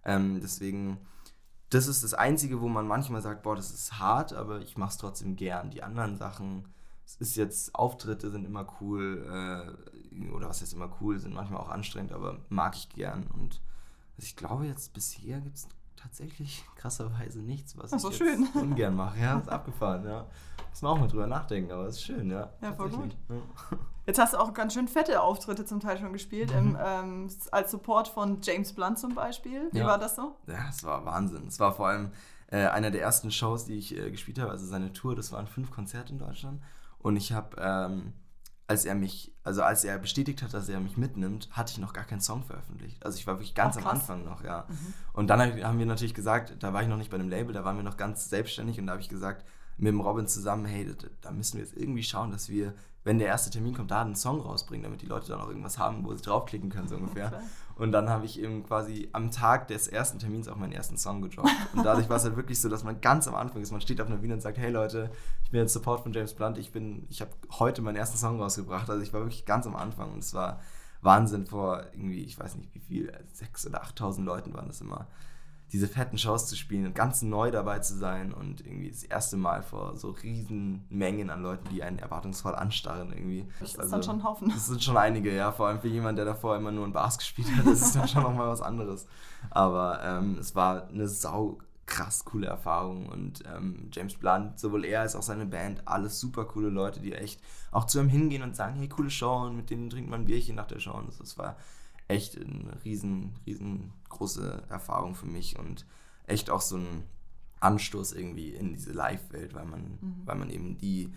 [0.05, 0.99] Ähm, deswegen,
[1.69, 4.91] das ist das Einzige, wo man manchmal sagt, boah, das ist hart, aber ich mache
[4.91, 5.71] es trotzdem gern.
[5.71, 6.67] Die anderen Sachen,
[7.07, 9.77] es ist jetzt, Auftritte sind immer cool,
[10.13, 13.29] äh, oder was heißt immer cool, sind manchmal auch anstrengend, aber mag ich gern.
[13.29, 13.61] Und
[14.17, 15.69] ich glaube jetzt bisher gibt es
[16.03, 18.47] tatsächlich krasserweise nichts, was Ach ich schön.
[18.55, 19.19] ungern mache.
[19.21, 20.27] Ja, ist abgefahren, ja.
[20.71, 22.51] Muss man auch mal drüber nachdenken, aber es ist schön, ja.
[22.63, 22.91] Ja, voll.
[22.93, 23.37] Ja.
[24.07, 26.59] Jetzt hast du auch ganz schön fette Auftritte zum Teil schon gespielt, Mhm.
[26.59, 29.69] im, ähm, als Support von James Blunt zum Beispiel.
[29.73, 29.87] Wie Ja.
[29.87, 30.37] war das so?
[30.47, 31.47] Ja, es war Wahnsinn.
[31.49, 32.11] Es war vor allem
[32.53, 35.15] äh, einer der ersten Shows, die ich äh, gespielt habe, also seine Tour.
[35.15, 36.61] Das waren fünf Konzerte in Deutschland.
[36.99, 38.13] Und ich habe, ähm,
[38.71, 41.93] als er mich, also als er bestätigt hat, dass er mich mitnimmt, hatte ich noch
[41.93, 43.05] gar keinen Song veröffentlicht.
[43.05, 43.89] Also ich war wirklich ganz Ach, am.
[43.89, 44.65] Anfang noch, ja.
[44.69, 44.95] Mhm.
[45.13, 47.65] Und dann haben wir natürlich gesagt, da war ich noch nicht bei einem Label, da
[47.65, 49.45] waren wir noch ganz selbstständig und da habe ich gesagt,
[49.77, 50.87] mit dem Robin zusammen, hey,
[51.21, 52.73] da, müssen wir jetzt irgendwie schauen, dass wir,
[53.03, 55.77] wenn der erste Termin kommt, da einen Song rausbringen, damit die Leute dann auch irgendwas
[55.77, 57.27] haben, wo sie draufklicken können, so ungefähr.
[57.27, 57.43] Klar.
[57.81, 61.23] Und dann habe ich eben quasi am Tag des ersten Termins auch meinen ersten Song
[61.23, 61.49] gedroppt.
[61.75, 63.73] Und dadurch war es halt wirklich so, dass man ganz am Anfang ist.
[63.73, 65.11] Man steht auf einer Bühne und sagt, hey Leute,
[65.45, 68.39] ich bin jetzt Support von James Blunt, ich bin, ich habe heute meinen ersten Song
[68.39, 68.91] rausgebracht.
[68.91, 70.61] Also ich war wirklich ganz am Anfang und es war
[71.01, 75.07] Wahnsinn vor irgendwie, ich weiß nicht wie viel, 6.000 oder 8.000 Leuten waren das immer.
[75.73, 79.37] Diese fetten Shows zu spielen und ganz neu dabei zu sein und irgendwie das erste
[79.37, 83.47] Mal vor so riesen Mengen an Leuten, die einen erwartungsvoll anstarren irgendwie.
[83.61, 84.49] Das ist Also- dann schon ein Haufen.
[84.49, 85.53] das sind schon einige, ja.
[85.53, 88.09] Vor allem für jemanden, der davor immer nur ein Bass gespielt hat, das ist dann
[88.09, 89.07] schon nochmal was anderes.
[89.51, 95.01] Aber ähm, es war eine sau krass coole Erfahrung und ähm, James Blunt, sowohl er
[95.01, 97.41] als auch seine Band, alles super coole Leute, die echt
[97.73, 100.27] auch zu ihm hingehen und sagen, hey, coole Show und mit denen trinkt man ein
[100.27, 100.93] Bierchen nach der Show.
[100.95, 101.57] Und das, das war
[102.07, 103.35] echt eine riesen,
[104.11, 105.87] riesengroße Erfahrung für mich und
[106.27, 107.05] echt auch so ein
[107.61, 110.23] Anstoß irgendwie in diese Live-Welt, weil man, Mhm.
[110.25, 111.13] weil man eben die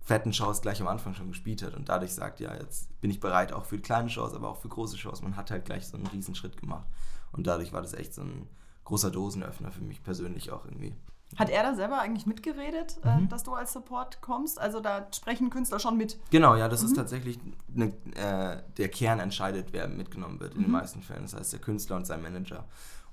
[0.00, 3.18] fetten Shows gleich am Anfang schon gespielt hat und dadurch sagt, ja, jetzt bin ich
[3.18, 5.22] bereit auch für kleine Shows, aber auch für große Shows.
[5.22, 6.86] Man hat halt gleich so einen riesen Schritt gemacht
[7.32, 8.48] und dadurch war das echt so ein
[8.84, 10.94] großer Dosenöffner für mich persönlich auch irgendwie.
[11.34, 13.28] Hat er da selber eigentlich mitgeredet, äh, Mhm.
[13.28, 14.60] dass du als Support kommst?
[14.60, 16.18] Also da sprechen Künstler schon mit.
[16.30, 16.96] Genau, ja, das ist Mhm.
[16.96, 17.38] tatsächlich
[17.74, 20.72] eine, äh, der Kern entscheidet, wer mitgenommen wird in den Mhm.
[20.72, 21.22] meisten Fällen.
[21.22, 22.64] Das heißt, der Künstler und sein Manager.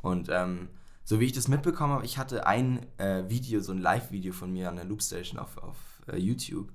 [0.01, 0.69] Und ähm,
[1.03, 4.53] so wie ich das mitbekommen habe, ich hatte ein äh, Video, so ein Live-Video von
[4.53, 5.75] mir an der Loopstation auf, auf
[6.07, 6.69] äh, YouTube.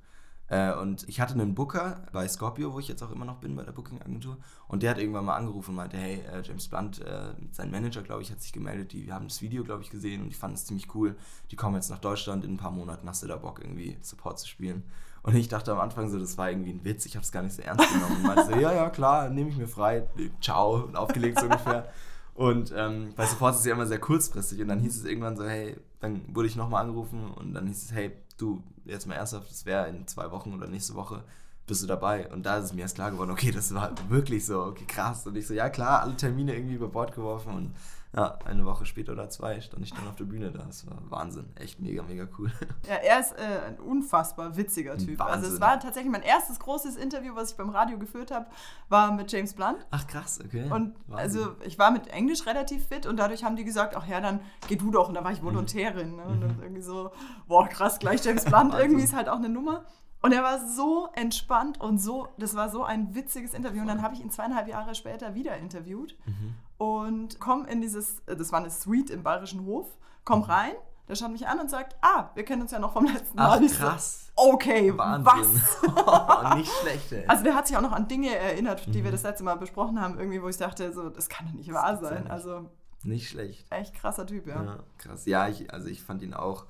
[0.49, 3.55] Äh, und ich hatte einen Booker bei Scorpio, wo ich jetzt auch immer noch bin,
[3.55, 4.39] bei der Booking-Agentur.
[4.67, 8.03] Und der hat irgendwann mal angerufen und meinte, hey, äh, James Blunt, äh, sein Manager,
[8.03, 8.93] glaube ich, hat sich gemeldet.
[8.93, 11.17] Die haben das Video, glaube ich, gesehen und ich fand es ziemlich cool.
[11.51, 14.39] Die kommen jetzt nach Deutschland, in ein paar Monaten hast du da Bock, irgendwie Support
[14.39, 14.85] zu spielen.
[15.23, 17.43] Und ich dachte am Anfang so, das war irgendwie ein Witz, ich habe es gar
[17.43, 18.17] nicht so ernst genommen.
[18.17, 20.09] Und meinte so, ja, ja, klar, nehme ich mir frei,
[20.41, 21.91] ciao, und aufgelegt so ungefähr.
[22.38, 24.61] Und ähm, bei Support ist ja immer sehr kurzfristig.
[24.62, 27.87] Und dann hieß es irgendwann so, hey, dann wurde ich nochmal angerufen und dann hieß
[27.87, 31.24] es, hey, du, jetzt mal ernsthaft, das wäre in zwei Wochen oder nächste Woche,
[31.66, 32.31] bist du dabei?
[32.33, 35.27] Und da ist es mir erst klar geworden, okay, das war wirklich so, okay, krass.
[35.27, 37.74] Und ich so, ja klar, alle Termine irgendwie über Bord geworfen und
[38.16, 40.62] ja, eine Woche später oder zwei stand ich dann auf der Bühne da.
[40.64, 42.51] Das war Wahnsinn, echt mega, mega cool.
[42.88, 45.21] Ja, er ist äh, ein unfassbar witziger Typ.
[45.21, 45.61] Also es Wahnsinn.
[45.61, 48.47] war tatsächlich mein erstes großes Interview, was ich beim Radio geführt habe,
[48.88, 49.87] war mit James Blunt.
[49.90, 50.64] Ach krass, okay.
[50.71, 51.42] Und Wahnsinn.
[51.42, 54.40] also ich war mit Englisch relativ fit und dadurch haben die gesagt, ach ja, dann
[54.68, 55.09] geh du doch.
[55.09, 56.16] Und da war ich Volontärin.
[56.16, 56.25] Ne?
[56.25, 57.11] Und dann irgendwie so,
[57.47, 58.73] boah, krass, gleich James Blunt.
[58.73, 58.81] Wahnsinn.
[58.81, 59.85] irgendwie ist halt auch eine Nummer.
[60.21, 63.83] Und er war so entspannt und so, das war so ein witziges Interview.
[63.83, 66.55] Und dann habe ich ihn zweieinhalb Jahre später wieder interviewt Mhm.
[66.79, 69.87] Und komm in dieses, äh, das war eine Suite im Bayerischen Hof,
[70.25, 70.73] komm rein,
[71.09, 73.57] der schaut mich an und sagt, ah, wir kennen uns ja noch vom letzten Mal.
[73.57, 74.31] Ach ich so, krass.
[74.37, 75.33] okay, Wahnsinn.
[75.33, 76.55] was?
[76.57, 77.27] Nicht schlecht, ey.
[77.27, 79.05] Also der hat sich auch noch an Dinge erinnert, die Mhm.
[79.05, 81.73] wir das letzte Mal besprochen haben, irgendwie, wo ich dachte, so, das kann doch nicht
[81.73, 82.23] wahr gibt's ja sein.
[82.25, 82.31] nicht.
[82.33, 82.69] Also
[83.05, 83.67] Nicht schlecht.
[83.71, 84.62] echt krasser Typ, ja.
[84.62, 85.25] Ja, krass.
[85.27, 86.67] Ja, ich, also ich fand ihn auch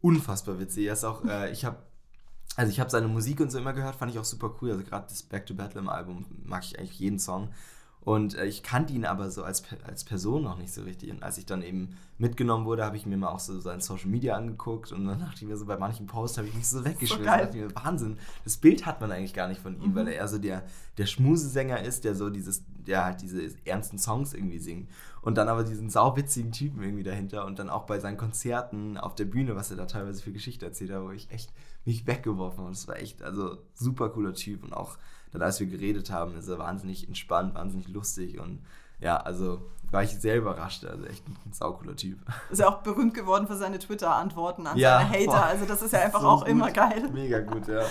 [0.00, 0.86] unfassbar witzig.
[0.86, 1.76] Er ist auch, äh, ich habe,
[2.56, 4.70] also ich habe seine Musik und so immer gehört, fand ich auch super cool.
[4.72, 7.50] Also gerade das Back to Battle im Album mag ich eigentlich jeden Song.
[8.04, 11.10] Und äh, ich kannte ihn aber so als, als Person noch nicht so richtig.
[11.10, 14.08] Und als ich dann eben mitgenommen wurde, habe ich mir mal auch so sein Social
[14.08, 16.84] Media angeguckt und dann dachte ich mir so, bei manchen Posts habe ich mich so
[16.84, 17.24] weggeschmissen.
[17.24, 19.94] So dachte mir, Wahnsinn, das Bild hat man eigentlich gar nicht von ihm, mhm.
[19.94, 20.64] weil er eher so der,
[20.98, 24.88] der Schmusesänger ist, der so dieses, der halt diese ernsten Songs irgendwie singt.
[25.20, 29.14] Und dann aber diesen sauwitzigen Typen irgendwie dahinter und dann auch bei seinen Konzerten auf
[29.14, 31.52] der Bühne, was er da teilweise für Geschichte erzählt hat, wo ich echt
[31.84, 32.70] mich weggeworfen habe.
[32.70, 34.98] Das war echt, also super cooler Typ und auch
[35.32, 38.60] dann als wir geredet haben, ist er wahnsinnig entspannt, wahnsinnig lustig und
[39.00, 40.84] ja, also war ich sehr überrascht.
[40.84, 42.18] Also echt ein saucooler Typ.
[42.50, 45.26] Ist ja auch berühmt geworden für seine Twitter-Antworten an ja, seine Hater.
[45.26, 47.10] Boah, also das ist ja einfach so auch gut, immer geil.
[47.12, 47.84] Mega gut, ja.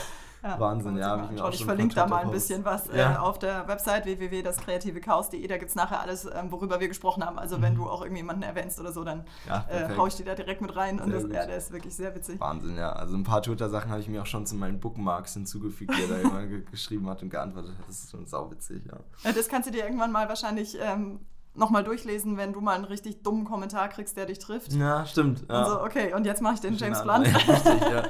[0.43, 1.29] Ja, Wahnsinn, ja.
[1.35, 3.13] Ich, ich verlinke da mal ein bisschen was äh, ja.
[3.13, 5.45] äh, auf der Website www.daskreativechaos.de.
[5.47, 7.37] Da gibt es nachher alles, ähm, worüber wir gesprochen haben.
[7.37, 7.61] Also, mhm.
[7.61, 10.61] wenn du auch irgendjemanden erwähnst oder so, dann ja, äh, haue ich dir da direkt
[10.61, 10.97] mit rein.
[10.97, 12.39] Sehr und das, ja, der ist wirklich sehr witzig.
[12.39, 12.91] Wahnsinn, ja.
[12.91, 16.07] Also, ein paar Twitter-Sachen habe ich mir auch schon zu meinen Bookmarks hinzugefügt, die er
[16.07, 17.87] da immer geschrieben hat und geantwortet hat.
[17.87, 19.31] Das ist schon sauwitzig, ja.
[19.31, 20.77] Das kannst du dir irgendwann mal wahrscheinlich.
[20.81, 21.19] Ähm,
[21.53, 24.73] nochmal durchlesen, wenn du mal einen richtig dummen Kommentar kriegst, der dich trifft.
[24.73, 25.45] Ja, stimmt.
[25.49, 25.65] Ja.
[25.65, 27.27] Und okay, und jetzt mache ich den James Blunt.
[27.27, 28.03] Ja, richtig, ja.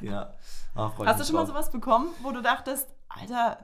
[0.02, 0.32] ja.
[0.74, 3.58] Ach, Hast du schon mal sowas bekommen, wo du dachtest, Alter,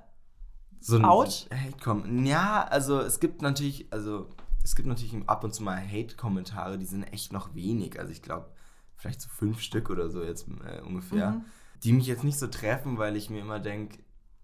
[0.80, 1.46] so ein Ouch?
[1.52, 2.24] Hate komm.
[2.24, 4.28] Ja, also es gibt natürlich, also
[4.62, 7.98] es gibt natürlich ab und zu mal Hate-Kommentare, die sind echt noch wenig.
[7.98, 8.50] Also ich glaube,
[8.96, 11.30] vielleicht so fünf Stück oder so jetzt äh, ungefähr.
[11.30, 11.44] Mhm.
[11.84, 13.98] Die mich jetzt nicht so treffen, weil ich mir immer denke,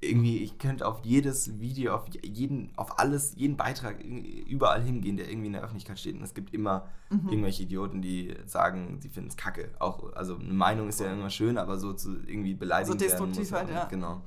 [0.09, 5.29] irgendwie, ich könnte auf jedes Video, auf jeden, auf alles, jeden Beitrag überall hingehen, der
[5.29, 6.17] irgendwie in der Öffentlichkeit steht.
[6.17, 7.29] Und es gibt immer mhm.
[7.29, 9.71] irgendwelche Idioten, die sagen, sie finden es kacke.
[9.79, 12.93] Auch, also eine Meinung ist ja immer schön, aber so zu irgendwie beleidigen.
[12.93, 13.85] So destruktiv halt, ja.
[13.87, 14.23] Genau.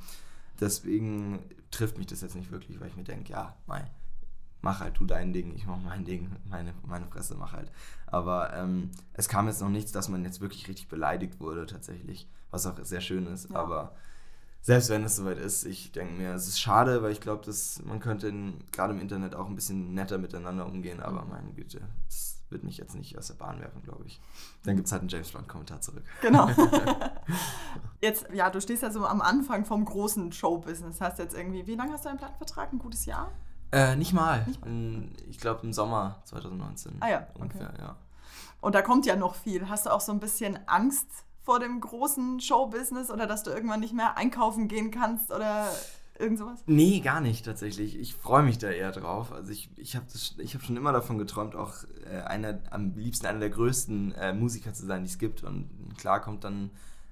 [0.60, 1.40] Deswegen
[1.72, 3.88] trifft mich das jetzt nicht wirklich, weil ich mir denke, ja, mein,
[4.62, 7.72] mach halt du dein Ding, ich mach mein Ding, meine, meine Fresse mach halt.
[8.06, 12.28] Aber ähm, es kam jetzt noch nichts, dass man jetzt wirklich richtig beleidigt wurde tatsächlich,
[12.52, 13.50] was auch sehr schön ist.
[13.50, 13.58] Ja.
[13.58, 13.96] Aber
[14.62, 17.50] selbst wenn es soweit ist, ich denke mir, es ist schade, weil ich glaube,
[17.86, 18.34] man könnte
[18.72, 21.30] gerade im Internet auch ein bisschen netter miteinander umgehen, aber mhm.
[21.30, 24.22] meine Güte, das wird mich jetzt nicht aus der Bahn werfen, glaube ich.
[24.64, 26.04] Dann gibt es halt einen James Blunt-Kommentar zurück.
[26.22, 26.50] Genau.
[28.02, 31.02] jetzt, ja, du stehst ja so am Anfang vom großen Showbusiness.
[31.02, 32.72] Hast jetzt irgendwie, wie lange hast du einen Plattenvertrag?
[32.72, 33.32] Ein gutes Jahr?
[33.72, 34.46] Äh, nicht mal.
[34.46, 35.10] Nicht mal.
[35.30, 36.98] Ich glaube im Sommer 2019.
[37.02, 37.28] Ah ja.
[37.34, 37.82] Ungefähr, okay.
[37.82, 37.96] ja.
[38.62, 39.70] Und da kommt ja noch viel.
[39.70, 41.08] Hast du auch so ein bisschen Angst
[41.48, 45.70] vor dem großen Showbusiness oder dass du irgendwann nicht mehr einkaufen gehen kannst oder
[46.20, 46.62] irgend sowas?
[46.66, 47.98] Nee, gar nicht tatsächlich.
[47.98, 49.32] Ich freue mich da eher drauf.
[49.32, 51.74] Also ich, ich habe hab schon immer davon geträumt, auch
[52.12, 55.42] äh, einer, am liebsten einer der größten äh, Musiker zu sein, die es gibt.
[55.46, 56.70] Und klar kommt dann,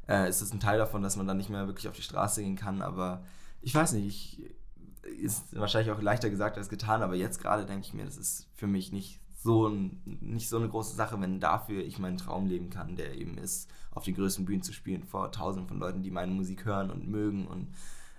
[0.09, 2.43] äh, ist es ein Teil davon, dass man dann nicht mehr wirklich auf die Straße
[2.43, 2.81] gehen kann.
[2.81, 3.23] Aber
[3.61, 7.87] ich weiß nicht, ich, ist wahrscheinlich auch leichter gesagt als getan, aber jetzt gerade denke
[7.87, 11.39] ich mir, das ist für mich nicht so, ein, nicht so eine große Sache, wenn
[11.39, 15.03] dafür ich meinen Traum leben kann, der eben ist, auf den größten Bühnen zu spielen
[15.03, 17.45] vor tausenden von Leuten, die meine Musik hören und mögen.
[17.45, 17.67] Und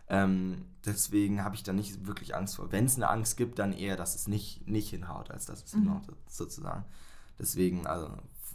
[0.09, 2.71] ähm, deswegen habe ich da nicht wirklich Angst vor.
[2.71, 5.75] Wenn es eine Angst gibt, dann eher, dass es nicht, nicht hinhaut, als dass es
[5.75, 5.81] mhm.
[5.81, 6.85] hinhaut, sozusagen.
[7.41, 8.09] Deswegen, also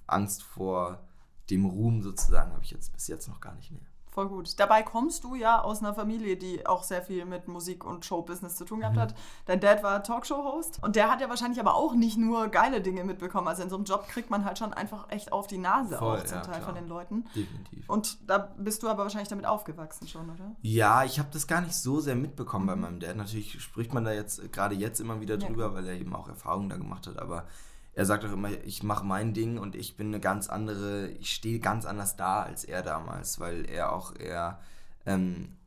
[0.07, 1.03] Angst vor
[1.49, 3.90] dem Ruhm sozusagen habe ich jetzt bis jetzt noch gar nicht mehr.
[4.11, 4.59] Voll gut.
[4.59, 8.57] Dabei kommst du ja aus einer Familie, die auch sehr viel mit Musik und Showbusiness
[8.57, 9.01] zu tun gehabt mhm.
[9.01, 9.15] hat.
[9.45, 13.05] Dein Dad war Talkshow-Host und der hat ja wahrscheinlich aber auch nicht nur geile Dinge
[13.05, 13.47] mitbekommen.
[13.47, 16.17] Also in so einem Job kriegt man halt schon einfach echt auf die Nase Voll,
[16.17, 16.65] auch zum ja, Teil klar.
[16.65, 17.25] von den Leuten.
[17.33, 17.89] Definitiv.
[17.89, 20.55] Und da bist du aber wahrscheinlich damit aufgewachsen schon, oder?
[20.61, 22.69] Ja, ich habe das gar nicht so sehr mitbekommen mhm.
[22.69, 23.15] bei meinem Dad.
[23.15, 25.73] Natürlich spricht man da jetzt gerade jetzt immer wieder drüber, ja.
[25.73, 27.17] weil er eben auch Erfahrungen da gemacht hat.
[27.17, 27.45] Aber
[27.93, 31.31] er sagt auch immer, ich mache mein Ding und ich bin eine ganz andere, ich
[31.31, 34.59] stehe ganz anders da als er damals, weil er auch eher,
[35.05, 35.57] ähm,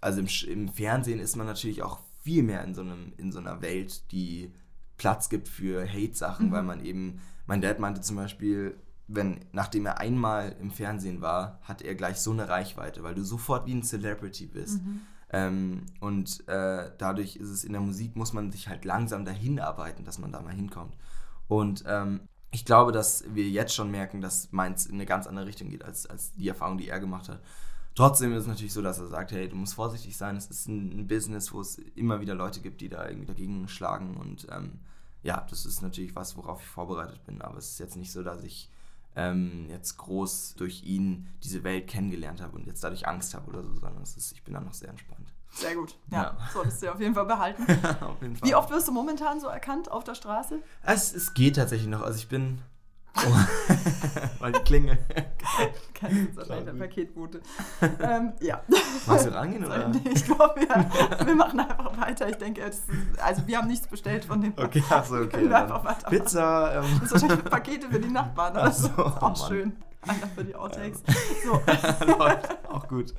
[0.00, 3.40] also im, im, Fernsehen ist man natürlich auch viel mehr in so, einem, in so
[3.40, 4.52] einer Welt, die
[4.96, 6.52] Platz gibt für Hate-Sachen, mhm.
[6.52, 8.76] weil man eben, mein Dad meinte zum Beispiel,
[9.08, 13.24] wenn, nachdem er einmal im Fernsehen war, hat er gleich so eine Reichweite, weil du
[13.24, 14.82] sofort wie ein Celebrity bist.
[14.82, 15.00] Mhm.
[15.30, 19.58] Ähm, und äh, dadurch ist es in der Musik, muss man sich halt langsam dahin
[19.58, 20.94] arbeiten, dass man da mal hinkommt.
[21.48, 25.46] Und ähm, ich glaube, dass wir jetzt schon merken, dass meins in eine ganz andere
[25.46, 27.40] Richtung geht als, als die Erfahrung, die er gemacht hat.
[27.94, 30.36] Trotzdem ist es natürlich so, dass er sagt, hey, du musst vorsichtig sein.
[30.36, 34.16] Es ist ein, Business, wo es immer wieder Leute gibt, die da irgendwie dagegen schlagen.
[34.16, 34.80] Und ähm,
[35.22, 37.40] ja, das ist natürlich was, worauf ich vorbereitet bin.
[37.40, 38.68] Aber es ist jetzt nicht so, dass ich
[39.16, 43.62] ähm, jetzt groß durch ihn diese Welt kennengelernt habe und jetzt dadurch Angst habe oder
[43.62, 45.23] so, sondern ist, ich bin da noch sehr entspannt.
[45.54, 45.94] Sehr gut.
[46.10, 46.36] Ja, ja.
[46.52, 47.62] solltest du auf jeden Fall behalten.
[48.00, 48.48] auf jeden Fall.
[48.48, 50.58] Wie oft wirst du momentan so erkannt auf der Straße?
[50.82, 52.02] Es, es geht tatsächlich noch.
[52.02, 52.60] Also ich bin.
[53.16, 53.20] Oh.
[54.40, 54.98] Weil die Klinge.
[56.34, 57.40] Wahrscheinlich der Paketbote.
[58.00, 58.60] ähm, ja.
[59.06, 59.92] Magst du rangehen oder?
[60.12, 61.24] ich glaube, ja.
[61.24, 62.28] wir machen einfach weiter.
[62.28, 62.82] Ich denke, ist,
[63.22, 64.52] also wir haben nichts bestellt von dem.
[64.56, 65.48] Okay, achso, okay.
[65.48, 66.74] Wir einfach weiter Pizza.
[66.74, 67.00] Ähm.
[67.00, 68.54] Das ist wahrscheinlich Pakete für die Nachbarn.
[68.54, 68.88] Oder so.
[68.98, 69.76] Auch oh, schön.
[70.02, 71.02] Einfach für die Outtakes.
[71.44, 71.52] So.
[72.18, 72.68] Läuft.
[72.68, 73.14] Auch gut.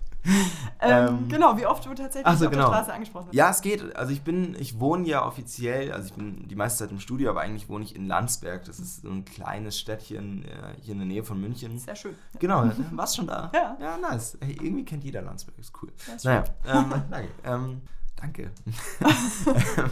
[0.82, 2.68] Ähm, Ähm, genau, wie oft du tatsächlich so, auf genau.
[2.70, 3.36] der Straße angesprochen wirst.
[3.36, 3.96] Ja, es geht.
[3.96, 7.30] Also ich bin, ich wohne ja offiziell, also ich bin die meiste Zeit im Studio,
[7.30, 8.66] aber eigentlich wohne ich in Landsberg.
[8.66, 11.78] Das ist so ein kleines Städtchen äh, hier in der Nähe von München.
[11.80, 12.16] Sehr schön.
[12.40, 13.52] Genau, warst schon da?
[13.54, 13.78] Ja.
[13.80, 14.38] Ja, nice.
[14.42, 15.92] Hey, irgendwie kennt jeder Landsberg, ist cool.
[16.08, 17.30] Ja, ist naja, ähm, danke.
[17.44, 17.82] Ähm,
[18.16, 18.52] danke.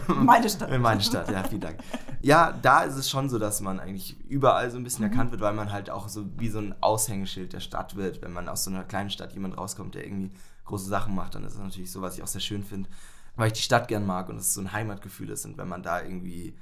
[0.08, 0.70] Meine Stadt.
[0.70, 1.78] In meine Stadt, ja, vielen Dank.
[2.22, 5.42] Ja, da ist es schon so, dass man eigentlich überall so ein bisschen erkannt wird,
[5.42, 8.22] weil man halt auch so wie so ein Aushängeschild der Stadt wird.
[8.22, 10.30] Wenn man aus so einer kleinen Stadt jemand rauskommt, der irgendwie
[10.64, 12.88] große Sachen macht, dann ist das natürlich so, was ich auch sehr schön finde,
[13.36, 15.44] weil ich die Stadt gern mag und es so ein Heimatgefühl ist.
[15.44, 16.56] Und wenn man da irgendwie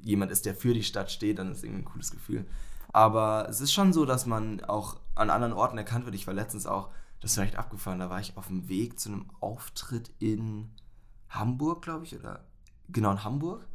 [0.00, 2.46] jemand ist, der für die Stadt steht, dann ist es irgendwie ein cooles Gefühl.
[2.92, 6.14] Aber es ist schon so, dass man auch an anderen Orten erkannt wird.
[6.14, 9.10] Ich war letztens auch, das ist recht abgefahren, da war ich auf dem Weg zu
[9.10, 10.70] einem Auftritt in
[11.28, 12.44] Hamburg, glaube ich, oder
[12.88, 13.66] genau in Hamburg.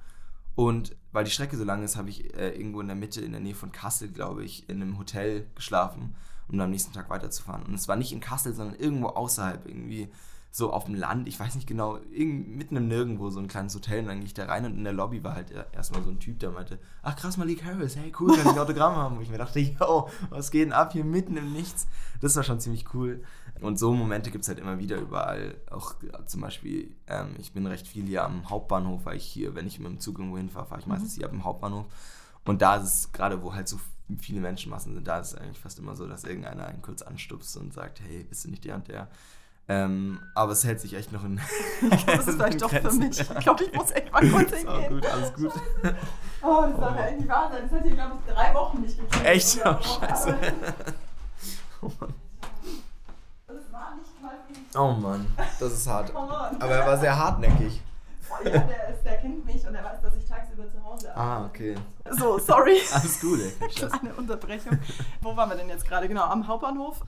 [0.56, 3.32] Und weil die Strecke so lang ist, habe ich äh, irgendwo in der Mitte, in
[3.32, 6.16] der Nähe von Kassel, glaube ich, in einem Hotel geschlafen,
[6.48, 7.64] um dann am nächsten Tag weiterzufahren.
[7.64, 10.10] Und es war nicht in Kassel, sondern irgendwo außerhalb, irgendwie
[10.56, 14.02] so auf dem Land, ich weiß nicht genau, mitten im Nirgendwo, so ein kleines Hotel.
[14.02, 16.20] Und dann gehe ich da rein und in der Lobby war halt erstmal so ein
[16.20, 19.18] Typ, der meinte, ach krass, Malik Harris, hey cool, kann ich ein Autogramm haben?
[19.18, 21.88] Und ich mir dachte, yo, was geht denn ab hier mitten im Nichts?
[22.22, 23.24] Das war schon ziemlich cool.
[23.62, 25.56] Und so Momente gibt es halt immer wieder überall.
[25.72, 29.56] Auch äh, zum Beispiel, ähm, ich bin recht viel hier am Hauptbahnhof, weil ich hier,
[29.56, 31.86] wenn ich mit dem Zug irgendwo hinfahre, fahre ich meistens hier ab dem Hauptbahnhof.
[32.46, 33.80] Und da ist es gerade, wo halt so
[34.20, 37.56] viele Menschenmassen sind, da ist es eigentlich fast immer so, dass irgendeiner einen kurz anstupst
[37.58, 39.08] und sagt, hey, bist du nicht der und der?
[39.70, 41.40] Ähm, aber es hält sich echt noch in.
[42.06, 43.18] Das ist vielleicht doch für mich.
[43.20, 44.90] Ich glaube, ich muss echt mal kurz hingehen.
[44.90, 45.52] gut, alles gut.
[46.42, 47.62] Oh, das darf ja echt nicht wahr sein.
[47.64, 49.26] Das hat hier, glaube ich, drei Wochen nicht geklappt.
[49.26, 49.56] Echt?
[49.56, 50.38] Ja, Oh, scheiße.
[51.82, 52.08] aber
[53.48, 54.78] Das war nicht mal für mich.
[54.78, 55.28] Oh Mann,
[55.60, 56.12] das ist hart.
[56.14, 56.62] Oh Mann.
[56.62, 57.82] Aber er war sehr hartnäckig.
[58.30, 60.13] Oh, ja, der, ist, der kennt mich und er weiß, dass
[60.64, 61.76] tagsüber zu Hause Ah, okay.
[62.12, 62.78] So, sorry.
[62.94, 63.68] Alles gut, ey.
[63.70, 64.78] Kleine Unterbrechung.
[65.22, 66.08] Wo waren wir denn jetzt gerade?
[66.08, 67.02] Genau, am Hauptbahnhof.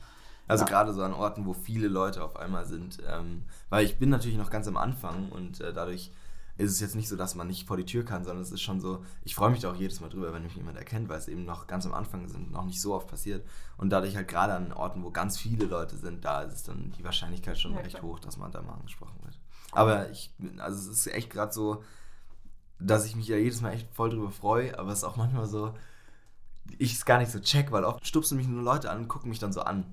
[0.48, 0.70] Also Ja.
[0.70, 3.00] gerade so an Orten, wo viele Leute auf einmal sind.
[3.08, 6.12] Ähm, weil ich bin natürlich noch ganz am Anfang und äh, dadurch
[6.58, 8.62] ist es jetzt nicht so, dass man nicht vor die Tür kann, sondern es ist
[8.62, 11.18] schon so, ich freue mich da auch jedes Mal drüber, wenn mich jemand erkennt, weil
[11.18, 13.46] es eben noch ganz am Anfang ist und noch nicht so oft passiert.
[13.76, 16.94] Und dadurch halt gerade an Orten, wo ganz viele Leute sind, da ist es dann
[16.98, 18.04] die Wahrscheinlichkeit schon Ja, recht klar.
[18.04, 19.38] hoch, dass man da mal angesprochen wird.
[19.74, 21.84] Aber ich, bin- also es ist echt gerade so,
[22.80, 25.46] dass ich mich ja jedes Mal echt voll drüber freue, aber es ist auch manchmal
[25.48, 25.74] so,
[26.78, 29.30] ich es gar nicht so check, weil oft stupsen mich nur Leute an und gucken
[29.30, 29.86] mich dann so an.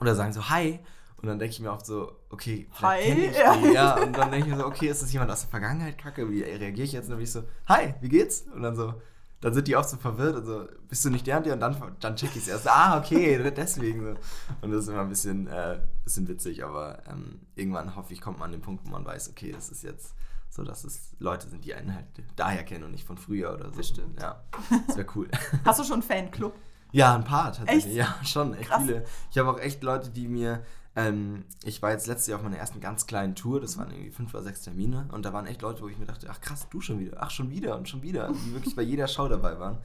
[0.00, 0.80] Oder sagen so, hi.
[1.22, 3.00] Und dann denke ich mir oft so, okay, Hi?
[3.00, 3.56] ich Ja.
[3.56, 3.72] die.
[3.72, 4.02] Ja.
[4.02, 6.30] Und dann denke ich mir so, okay, ist das jemand aus der Vergangenheit kacke?
[6.30, 7.04] Wie reagiere ich jetzt?
[7.04, 8.42] Und dann bin ich so, hi, wie geht's?
[8.54, 8.94] Und dann so,
[9.40, 11.54] dann sind die oft so verwirrt und so, bist du nicht der und der?
[11.54, 12.68] Und dann, dann check ich es erst.
[12.68, 14.14] Ah, okay, deswegen so.
[14.60, 18.38] Und das ist immer ein bisschen, äh, bisschen witzig, aber ähm, irgendwann hoffe ich, kommt
[18.38, 20.14] man an den Punkt, wo man weiß, okay, das ist jetzt
[20.56, 23.70] so, dass es Leute sind, die einen halt daher kennen und nicht von früher oder
[23.70, 23.76] so.
[23.76, 24.20] Bestimmt.
[24.20, 24.42] Ja,
[24.86, 25.28] das wäre cool.
[25.64, 26.54] Hast du schon einen Fanclub?
[26.92, 27.86] Ja, ein paar tatsächlich.
[27.86, 27.94] Echt?
[27.94, 28.82] Ja, schon, echt Krass.
[28.82, 29.04] viele.
[29.30, 30.64] Ich habe auch echt Leute, die mir.
[30.98, 34.10] Ähm, ich war jetzt letztes Jahr auf meiner ersten ganz kleinen Tour, das waren irgendwie
[34.10, 36.68] fünf oder sechs Termine und da waren echt Leute, wo ich mir dachte, ach krass,
[36.70, 39.58] du schon wieder, ach schon wieder und schon wieder, die wirklich bei jeder Show dabei
[39.60, 39.76] waren.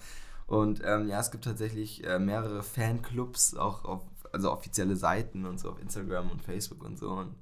[0.47, 5.59] Und ähm, ja, es gibt tatsächlich äh, mehrere Fanclubs, auch auf, also offizielle Seiten und
[5.59, 7.35] so auf Instagram und Facebook und so, und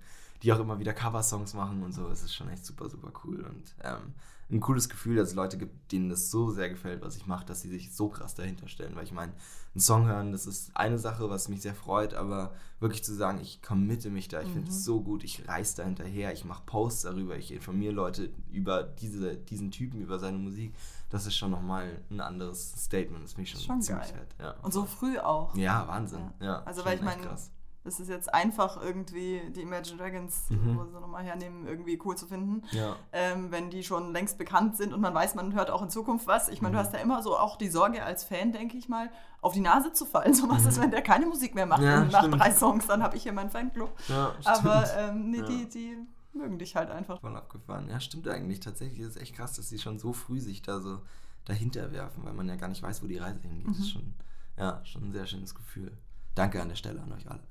[0.44, 2.08] die auch immer wieder Coversongs machen und so.
[2.10, 4.14] Es ist schon echt super, super cool und ähm,
[4.52, 7.46] ein cooles Gefühl, dass es Leute gibt, denen das so sehr gefällt, was ich mache,
[7.46, 8.96] dass sie sich so krass dahinter stellen.
[8.96, 9.32] Weil ich meine,
[9.76, 13.40] einen Song hören, das ist eine Sache, was mich sehr freut, aber wirklich zu sagen,
[13.42, 16.64] ich committe mich da, ich finde es so gut, ich reiß da hinterher, ich mache
[16.66, 20.74] Posts darüber, ich informiere Leute über diese, diesen Typen, über seine Musik,
[21.12, 23.24] das ist schon nochmal ein anderes Statement.
[23.24, 24.18] Das finde ich schon, Schon ziemlich geil.
[24.18, 24.36] fett.
[24.40, 24.56] Ja.
[24.64, 25.54] Und so früh auch.
[25.56, 26.22] ja, Wahnsinn.
[26.40, 26.46] Ja.
[26.46, 26.64] Ja.
[26.64, 27.52] Also, weil ich meine, krass.
[27.90, 30.78] Es ist jetzt einfach irgendwie die Imagine Dragons, Mhm.
[30.78, 32.64] wo sie nochmal hernehmen, irgendwie cool zu finden.
[32.72, 32.96] Ja.
[33.12, 36.26] Ähm, wenn die schon längst bekannt sind und man weiß, man hört auch in Zukunft
[36.28, 36.48] was.
[36.48, 36.80] Ich meine, Mhm.
[36.80, 39.10] du hast ja immer so auch die Sorge als Fan, denke ich mal,
[39.42, 40.34] auf die Nase zu fallen.
[40.34, 41.88] So was ist, wenn der keine Musik mehr macht Mhm.
[41.88, 42.40] Ja, und nach stimmt.
[42.42, 43.92] drei Songs, dann habe ich hier meinen Fanclub.
[44.08, 45.98] ja Aber ähm, nee, die, die
[46.34, 47.20] mögen dich halt einfach.
[47.22, 47.90] Voll abgefahren.
[47.90, 48.60] Ja, stimmt eigentlich.
[48.60, 51.00] Tatsächlich ist es echt krass, dass sie schon so früh sich da so
[51.46, 53.68] dahinter werfen, weil man ja gar nicht weiß, wo die Reise hingeht.
[53.68, 53.84] Das Mhm.
[53.84, 54.14] ist schon,
[54.58, 55.98] ja, schon ein sehr schönes Gefühl.
[56.40, 57.42] Danke an der Stelle an euch alle.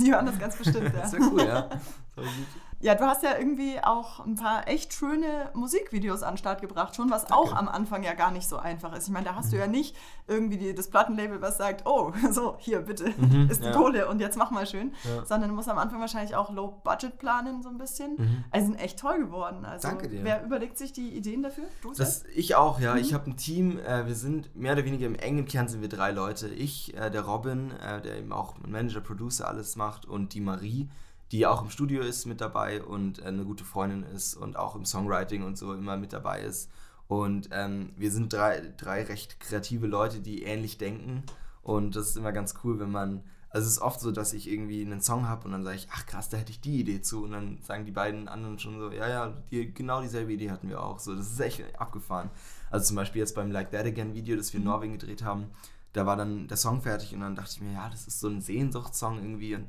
[0.00, 1.00] Die hören das ganz bestimmt, ja.
[1.02, 1.68] Das ja cool, ja.
[2.14, 2.46] Voll gut.
[2.80, 6.94] Ja, du hast ja irgendwie auch ein paar echt schöne Musikvideos an den Start gebracht,
[6.96, 9.06] schon, was auch am Anfang ja gar nicht so einfach ist.
[9.06, 9.50] Ich meine, da hast Mhm.
[9.52, 13.62] du ja nicht irgendwie die, das Plattenlabel, was sagt, oh, so, hier, bitte, Mhm, ist
[13.62, 13.72] die ja.
[13.72, 14.92] Kohle und jetzt mach mal schön.
[15.04, 15.24] Ja.
[15.24, 18.44] Sondern du musst am Anfang wahrscheinlich auch Low-Budget planen, so ein bisschen.
[18.50, 19.64] Also sind echt toll geworden.
[19.64, 19.92] Also, Mhm.
[19.92, 20.24] Danke dir.
[20.24, 21.64] Wer überlegt sich die Ideen dafür?
[21.82, 21.92] Du?
[21.92, 22.96] Das, ich auch, ja.
[22.96, 23.78] Ich habe ein Team.
[23.78, 26.48] Äh, wir sind mehr oder weniger im engen Kern sind wir drei Leute.
[26.48, 30.88] Ich, äh, der Robin, äh, der eben auch Manager, Producer alles macht und die Marie,
[31.34, 34.76] die auch im Studio ist mit dabei und äh, eine gute Freundin ist und auch
[34.76, 36.70] im Songwriting und so immer mit dabei ist.
[37.08, 41.24] Und ähm, wir sind drei, drei recht kreative Leute, die ähnlich denken.
[41.60, 44.48] Und das ist immer ganz cool, wenn man Also es ist oft so, dass ich
[44.48, 47.02] irgendwie einen Song habe und dann sage ich, ach krass, da hätte ich die Idee
[47.02, 47.24] zu.
[47.24, 50.68] Und dann sagen die beiden anderen schon so, ja, ja, die, genau dieselbe Idee hatten
[50.68, 51.00] wir auch.
[51.00, 52.30] So, das ist echt abgefahren.
[52.70, 55.50] Also zum Beispiel jetzt beim Like That Again Video, das wir in Norwegen gedreht haben,
[55.94, 58.28] da war dann der Song fertig und dann dachte ich mir, ja, das ist so
[58.28, 59.54] ein Sehnsuchtssong irgendwie.
[59.54, 59.66] Und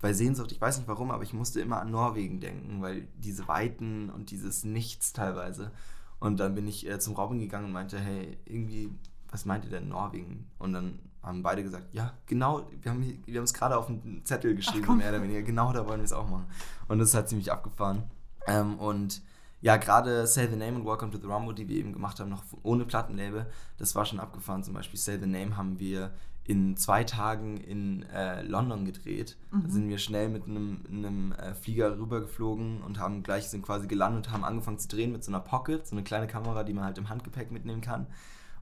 [0.00, 3.48] bei Sehnsucht, ich weiß nicht warum, aber ich musste immer an Norwegen denken, weil diese
[3.48, 5.72] Weiten und dieses Nichts teilweise.
[6.20, 8.90] Und dann bin ich äh, zum Robin gegangen und meinte, hey, irgendwie,
[9.30, 10.50] was meint ihr denn Norwegen?
[10.58, 14.24] Und dann haben beide gesagt, ja, genau, wir haben, wir haben es gerade auf einen
[14.24, 16.46] Zettel geschrieben, Ach, mehr oder weniger, genau da wollen wir es auch machen.
[16.86, 18.04] Und das halt ziemlich abgefahren.
[18.46, 19.22] Ähm, und
[19.60, 22.30] ja, gerade Say the Name und Welcome to the Rumble, die wir eben gemacht haben,
[22.30, 24.62] noch ohne Plattenlabel, das war schon abgefahren.
[24.62, 26.12] Zum Beispiel Say the Name haben wir
[26.48, 29.36] in zwei Tagen in äh, London gedreht.
[29.50, 29.62] Mhm.
[29.62, 33.86] Da sind wir schnell mit einem, einem äh, Flieger rübergeflogen und haben gleich sind quasi
[33.86, 36.72] gelandet und haben angefangen zu drehen mit so einer Pocket, so eine kleine Kamera, die
[36.72, 38.06] man halt im Handgepäck mitnehmen kann.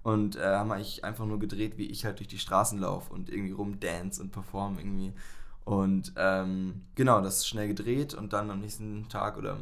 [0.02, 3.30] Und äh, haben eigentlich einfach nur gedreht, wie ich halt durch die Straßen laufe und
[3.30, 5.12] irgendwie rumdance und perform irgendwie.
[5.64, 9.58] Und ähm, genau, das ist schnell gedreht und dann am nächsten Tag oder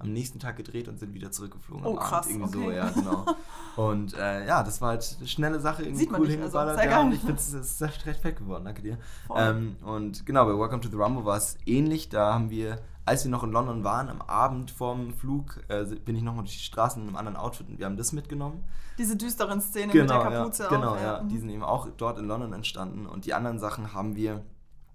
[0.00, 2.54] am nächsten Tag gedreht und sind wieder zurückgeflogen Oh, am krass, Abend.
[2.54, 2.76] Irgendwie so, okay.
[2.76, 3.26] ja, genau.
[3.76, 6.58] Und äh, ja, das war halt eine schnelle Sache, irgendwie Sieht man cool nicht, also,
[6.58, 6.80] hingeballert.
[6.80, 8.98] sehr ja, und ich finde, es ist recht fett geworden, danke dir.
[9.36, 12.08] Ähm, und genau, bei Welcome to the Rumble war es ähnlich.
[12.08, 16.16] Da haben wir, als wir noch in London waren, am Abend vorm Flug, äh, bin
[16.16, 18.64] ich nochmal durch die Straßen in einem anderen Outfit und wir haben das mitgenommen.
[18.98, 21.22] Diese düsteren Szenen Genau, mit der Kapuze ja, genau, ja.
[21.22, 21.28] Mhm.
[21.28, 24.44] Die sind eben auch dort in London entstanden und die anderen Sachen haben wir,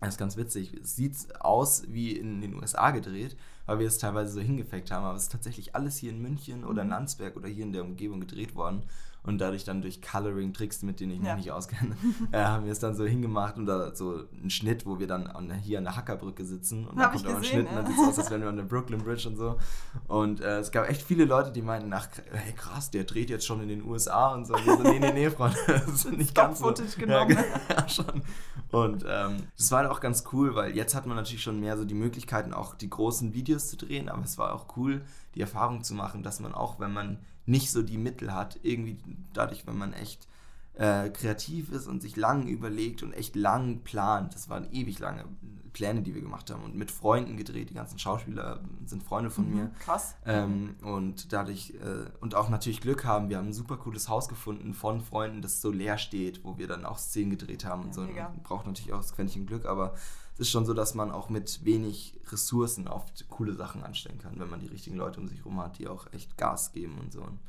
[0.02, 3.98] das ist ganz witzig, es sieht aus wie in den USA gedreht, weil wir es
[3.98, 6.90] teilweise so hingefaked haben, aber es ist tatsächlich alles hier in München oder in.
[6.90, 8.84] Landsberg oder hier in der Umgebung gedreht worden
[9.24, 11.36] und dadurch dann durch Coloring-Tricks, mit denen ich mich Ja.
[11.36, 11.96] nicht auskenne,
[12.32, 15.28] äh, haben wir es dann so hingemacht und da so einen Schnitt, wo wir dann
[15.28, 17.76] an, hier an der Hackerbrücke sitzen und dann Hab ich kommt auch ein Schnitt und
[17.76, 17.92] dann ja.
[17.92, 19.58] sieht es aus, als wären wir an der Brooklyn Bridge und so
[20.08, 23.46] und äh, es gab echt viele Leute, die meinten, ach, hey krass, der dreht jetzt
[23.46, 24.56] schon in den USA und so.
[24.56, 26.74] Und so nee, nee, nee, Freunde, das ist nicht ganz so.
[26.98, 27.38] Genommen.
[27.38, 28.22] Ja, ja, schon.
[28.72, 31.78] Und ähm, das war halt auch ganz cool, weil jetzt hat man natürlich schon mehr
[31.78, 35.04] so die Möglichkeiten, auch die großen Videos zu drehen, aber es war auch cool,
[35.36, 38.98] die Erfahrung zu machen, dass man auch, wenn man nicht so die Mittel hat, irgendwie
[39.34, 40.28] dadurch, wenn man echt
[40.76, 45.26] äh, kreativ ist und sich lang überlegt und echt lang plant, das waren ewig lange
[45.72, 49.50] Pläne, die wir gemacht haben und mit Freunden gedreht, die ganzen Schauspieler sind Freunde von
[49.50, 49.72] mir.
[49.80, 50.16] Krass.
[50.26, 54.30] Ähm, und dadurch, äh, und auch natürlich Glück haben, wir haben ein super cooles Haus
[54.30, 57.88] gefunden von Freunden, das so leer steht, wo wir dann auch Szenen gedreht haben und
[57.90, 58.02] Ja, so.
[58.02, 58.30] mega.
[58.30, 59.96] Man braucht natürlich auch das Quäntchen Glück, aber
[60.34, 64.40] es ist schon so, dass man auch mit wenig Ressourcen oft coole Sachen anstellen kann,
[64.40, 67.12] wenn man die richtigen Leute um sich herum hat, die auch echt Gas geben und
[67.12, 67.22] so.
[67.22, 67.40] Und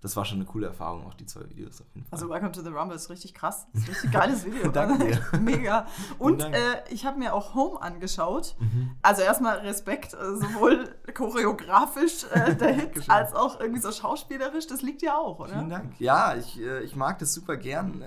[0.00, 2.18] das war schon eine coole Erfahrung, auch die zwei Videos auf jeden Fall.
[2.18, 3.66] Also Welcome to the Rumble ist richtig krass.
[3.74, 4.68] Ist ein richtig geiles Video.
[4.72, 5.20] Danke dir.
[5.40, 5.86] Mega.
[6.18, 8.56] Und äh, ich habe mir auch Home angeschaut.
[8.58, 8.92] Mhm.
[9.02, 14.66] Also erstmal Respekt, äh, sowohl choreografisch äh, der Hit als auch irgendwie so schauspielerisch.
[14.66, 15.52] Das liegt ja auch, oder?
[15.52, 16.00] Vielen Dank.
[16.00, 18.02] Ja, ich, äh, ich mag das super gern.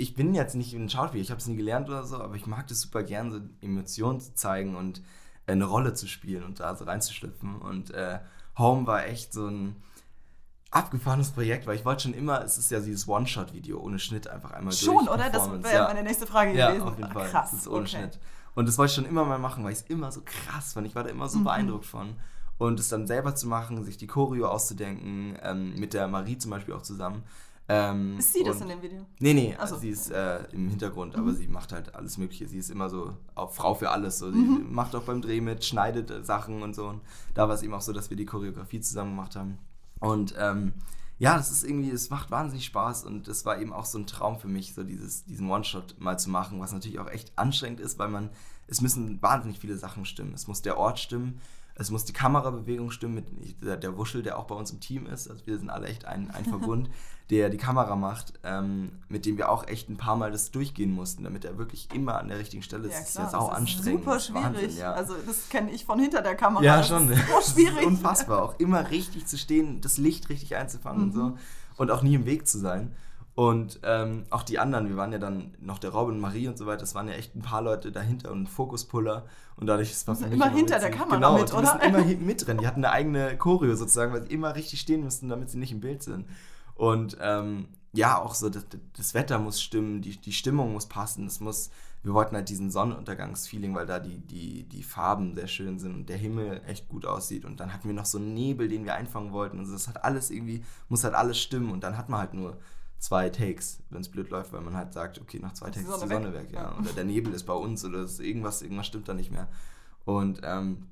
[0.00, 2.46] Ich bin jetzt nicht ein Schauspieler, ich habe es nie gelernt oder so, aber ich
[2.46, 5.02] mag das super gern, so Emotionen zu zeigen und
[5.46, 7.56] äh, eine Rolle zu spielen und da so reinzuschlüpfen.
[7.56, 8.18] Und äh,
[8.58, 9.76] Home war echt so ein
[10.70, 14.52] abgefahrenes Projekt, weil ich wollte schon immer, es ist ja dieses One-Shot-Video ohne Schnitt einfach
[14.52, 15.10] einmal Schon, durch.
[15.10, 15.28] oder?
[15.30, 15.84] Das wäre ja.
[15.88, 16.88] meine nächste Frage Ja, gewesen.
[16.88, 17.28] auf jeden Fall.
[17.28, 17.50] Krass.
[17.50, 17.88] Das ist ohne okay.
[17.88, 18.18] Schnitt.
[18.54, 20.86] Und das wollte ich schon immer mal machen, weil ich es immer so krass fand.
[20.86, 21.44] Ich war da immer so Mhm.
[21.44, 22.14] beeindruckt von.
[22.58, 26.50] Und es dann selber zu machen, sich die Choreo auszudenken, ähm, mit der Marie zum
[26.50, 27.22] Beispiel auch zusammen.
[27.72, 29.06] Ähm, Ist sie das in dem Video?
[29.20, 29.76] Nee, nee, Ach so.
[29.76, 31.20] sie ist äh, im Hintergrund, Mhm.
[31.22, 32.48] aber sie macht halt alles Mögliche.
[32.48, 34.18] Sie ist immer so auch Frau für alles.
[34.18, 34.32] So.
[34.32, 34.72] Sie Mhm.
[34.74, 36.88] macht auch beim Dreh mit, schneidet äh, Sachen und so.
[36.88, 37.00] Und
[37.34, 39.58] da war es eben auch so, dass wir die Choreografie zusammen gemacht haben.
[40.00, 40.72] Und ähm,
[41.18, 44.06] ja, das ist irgendwie, es macht wahnsinnig Spaß und das war eben auch so ein
[44.06, 47.78] Traum für mich, so dieses, diesen One-Shot mal zu machen, was natürlich auch echt anstrengend
[47.78, 48.30] ist, weil man,
[48.66, 50.32] es müssen wahnsinnig viele Sachen stimmen.
[50.34, 51.38] Es muss der Ort stimmen,
[51.74, 55.06] es muss die Kamerabewegung stimmen mit der, der Wuschel, der auch bei uns im Team
[55.06, 55.28] ist.
[55.30, 56.88] Also wir sind alle echt ein, ein Verbund,
[57.30, 60.92] der die Kamera macht, ähm, mit dem wir auch echt ein paar Mal das durchgehen
[60.92, 62.98] mussten, damit er wirklich immer an der richtigen Stelle ist.
[62.98, 64.00] das ist ja sau anstrengend.
[64.00, 64.78] Super das ist Wahnsinn, schwierig.
[64.78, 64.92] ja.
[64.92, 66.62] Also das kenne ich von hinter der Kamera.
[66.64, 67.08] Ja, das schon.
[67.10, 67.86] Ist so Das ist schwierig.
[67.86, 68.42] unfassbar.
[68.42, 71.12] Auch immer richtig zu stehen, das Licht richtig einzufangen und Mhm.
[71.14, 71.38] so.
[71.76, 72.92] Und auch nie im Weg zu sein.
[73.36, 76.58] Und ähm, auch die anderen, wir waren ja dann noch der Robin und Marie und
[76.58, 79.24] so weiter, das waren ja echt ein paar Leute dahinter und ein Fokuspuller.
[79.56, 81.76] Und dadurch ist Müssen immer hinter der Kamera genau, mit, die oder?
[81.78, 82.60] müssen immer mitrennen.
[82.60, 85.70] Die hatten eine eigene Choreo sozusagen, weil sie immer richtig stehen müssten, damit sie nicht
[85.72, 86.26] im Bild sind.
[86.80, 88.64] Und ähm, ja, auch so, das,
[88.96, 91.68] das Wetter muss stimmen, die, die Stimmung muss passen, es muss,
[92.02, 96.08] wir wollten halt diesen Sonnenuntergangsfeeling, weil da die, die, die Farben sehr schön sind und
[96.08, 97.44] der Himmel echt gut aussieht.
[97.44, 99.58] Und dann hatten wir noch so einen Nebel, den wir einfangen wollten.
[99.58, 101.70] Und das hat alles irgendwie, muss halt alles stimmen.
[101.70, 102.56] Und dann hat man halt nur
[102.98, 106.02] zwei Takes, wenn es blöd läuft, weil man halt sagt, okay, nach zwei Takes ist
[106.02, 106.48] die Sonne weg?
[106.50, 106.74] ja.
[106.78, 109.48] Oder der Nebel ist bei uns oder irgendwas, irgendwas stimmt da nicht mehr.
[110.06, 110.86] Und ähm,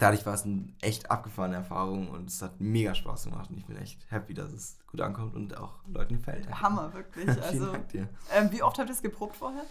[0.00, 3.66] dadurch war es eine echt abgefahrene Erfahrung und es hat mega Spaß gemacht und ich
[3.66, 6.48] bin echt happy, dass es gut ankommt und auch Leuten gefällt.
[6.50, 7.28] Hammer, wirklich.
[7.42, 8.08] Also, Dank dir.
[8.34, 9.62] ähm, wie oft habt ihr es geprobt vorher?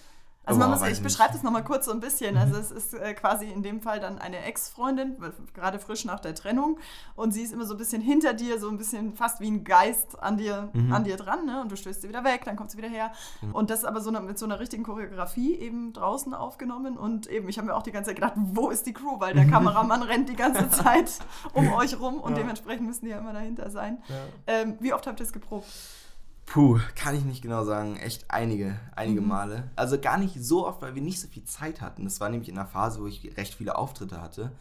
[0.50, 2.36] Also man muss, ich beschreibe das nochmal kurz so ein bisschen.
[2.38, 5.16] Also es ist äh, quasi in dem Fall dann eine Ex-Freundin,
[5.54, 6.80] gerade frisch nach der Trennung.
[7.16, 9.64] Und sie ist immer so ein bisschen hinter dir, so ein bisschen fast wie ein
[9.64, 10.92] Geist an dir, mhm.
[10.92, 11.46] an dir dran.
[11.46, 11.62] Ne?
[11.62, 13.12] Und du stößt sie wieder weg, dann kommt sie wieder her.
[13.42, 13.54] Mhm.
[13.54, 16.98] Und das ist aber so eine, mit so einer richtigen Choreografie eben draußen aufgenommen.
[16.98, 19.20] Und eben, ich habe mir auch die ganze Zeit gedacht, wo ist die Crew?
[19.20, 21.12] Weil der Kameramann rennt die ganze Zeit
[21.54, 22.40] um euch rum und ja.
[22.40, 24.02] dementsprechend müssen die ja immer dahinter sein.
[24.08, 24.16] Ja.
[24.48, 25.68] Ähm, wie oft habt ihr es geprobt?
[26.50, 27.96] Puh, kann ich nicht genau sagen.
[27.98, 29.28] Echt einige, einige mhm.
[29.28, 29.72] Male.
[29.76, 32.06] Also gar nicht so oft, weil wir nicht so viel Zeit hatten.
[32.06, 34.52] Das war nämlich in einer Phase, wo ich recht viele Auftritte hatte.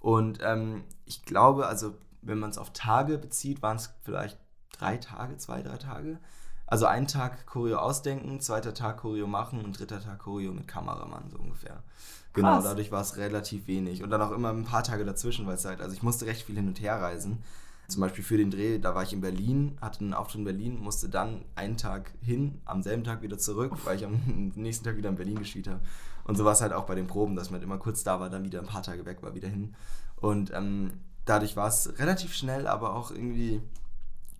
[0.00, 4.38] Und ähm, ich glaube, also wenn man es auf Tage bezieht, waren es vielleicht
[4.72, 6.18] drei Tage, zwei, drei Tage.
[6.66, 11.28] Also ein Tag Choreo ausdenken, zweiter Tag Choreo machen und dritter Tag Choreo mit Kameramann,
[11.30, 11.82] so ungefähr.
[12.32, 12.64] Genau, Krass.
[12.64, 14.02] dadurch war es relativ wenig.
[14.02, 16.46] Und dann auch immer ein paar Tage dazwischen, weil es halt, also ich musste recht
[16.46, 17.42] viel hin und her reisen.
[17.88, 20.80] Zum Beispiel für den Dreh, da war ich in Berlin, hatte einen Auftritt in Berlin,
[20.80, 24.96] musste dann einen Tag hin, am selben Tag wieder zurück, weil ich am nächsten Tag
[24.96, 25.80] wieder in Berlin gespielt habe.
[26.24, 28.30] Und so war es halt auch bei den Proben, dass man immer kurz da war,
[28.30, 29.74] dann wieder ein paar Tage weg war, wieder hin.
[30.16, 30.92] Und ähm,
[31.26, 33.60] dadurch war es relativ schnell, aber auch irgendwie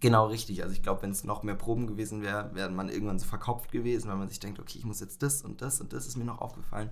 [0.01, 0.63] genau richtig.
[0.63, 3.73] Also ich glaube, wenn es noch mehr Proben gewesen wäre, wäre man irgendwann so verkopft
[3.73, 6.17] gewesen, weil man sich denkt, okay, ich muss jetzt das und das und das ist
[6.17, 6.91] mir noch aufgefallen.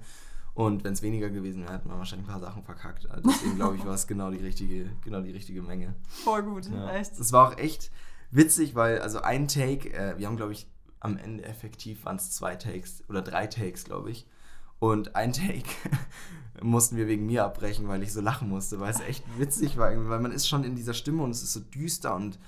[0.54, 3.10] Und wenn es weniger gewesen wäre, hätte man wahrscheinlich ein paar Sachen verkackt.
[3.10, 5.94] Also deswegen glaube ich, war es genau die richtige, genau die richtige Menge.
[6.08, 6.92] Voll gut, ja.
[6.92, 7.18] echt.
[7.18, 7.90] Das war auch echt
[8.30, 10.66] witzig, weil also ein Take, äh, wir haben glaube ich
[11.00, 14.26] am Ende effektiv waren es zwei Takes oder drei Takes, glaube ich.
[14.78, 15.68] Und ein Take
[16.62, 19.90] mussten wir wegen mir abbrechen, weil ich so lachen musste, weil es echt witzig war,
[20.08, 22.38] weil man ist schon in dieser Stimme und es ist so düster und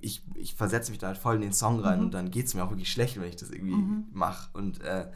[0.00, 2.04] ich, ich versetze mich da halt voll in den Song rein mhm.
[2.06, 4.06] und dann geht es mir auch wirklich schlecht, wenn ich das irgendwie mhm.
[4.12, 4.50] mache.
[4.54, 5.10] Und äh,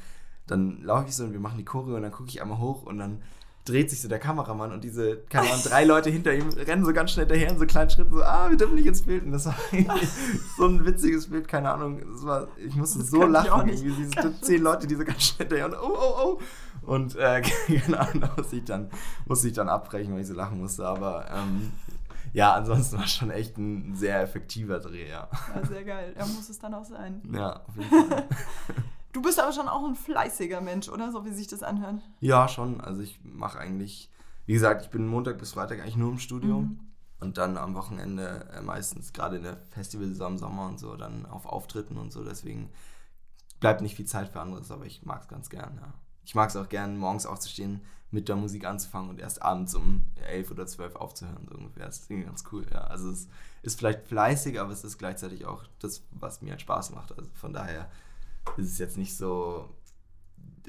[0.48, 2.82] dann laufe ich so und wir machen die Choreo und dann gucke ich einmal hoch
[2.84, 3.22] und dann
[3.68, 6.92] dreht sich so der Kameramann und diese, keine Ahnung, drei Leute hinter ihm rennen so
[6.92, 9.24] ganz schnell daher in so kleinen Schritten, so, ah, wir dürfen nicht ins Bild.
[9.24, 9.56] Und das war
[10.56, 12.00] so ein witziges Bild, keine Ahnung.
[12.12, 15.48] Das war, ich musste das so lachen, irgendwie diese zehn Leute, die so ganz schnell
[15.48, 16.40] daher und oh, oh, oh.
[16.82, 18.90] Und äh, genau, da musste ich, dann,
[19.26, 20.86] musste ich dann abbrechen, weil ich so lachen musste.
[20.86, 21.72] Aber ähm,
[22.32, 25.28] ja, ansonsten war es schon echt ein sehr effektiver Dreh, ja.
[25.54, 26.14] ja sehr geil.
[26.18, 27.20] Ja, muss es dann auch sein.
[27.32, 28.28] Ja, auf jeden Fall.
[29.12, 31.10] Du bist aber schon auch ein fleißiger Mensch, oder?
[31.12, 32.02] So wie sich das anhört.
[32.20, 32.80] Ja, schon.
[32.80, 34.10] Also ich mache eigentlich,
[34.46, 36.60] wie gesagt, ich bin Montag bis Freitag eigentlich nur im Studio.
[36.60, 36.80] Mhm.
[37.20, 41.26] Und dann am Wochenende äh, meistens, gerade in der Festivalsaison im Sommer und so, dann
[41.26, 42.22] auf Auftritten und so.
[42.22, 42.70] Deswegen
[43.58, 45.92] bleibt nicht viel Zeit für anderes, aber ich mag es ganz gern, ja.
[46.24, 47.80] Ich mag es auch gern, morgens aufzustehen,
[48.10, 51.86] mit der Musik anzufangen und erst abends um elf oder zwölf aufzuhören, so ungefähr.
[51.86, 52.82] Das ist irgendwie ganz cool, ja.
[52.82, 53.28] Also es
[53.62, 57.18] ist vielleicht fleißig, aber es ist gleichzeitig auch das, was mir halt Spaß macht.
[57.18, 57.90] Also von daher
[58.56, 59.68] ist es jetzt nicht so,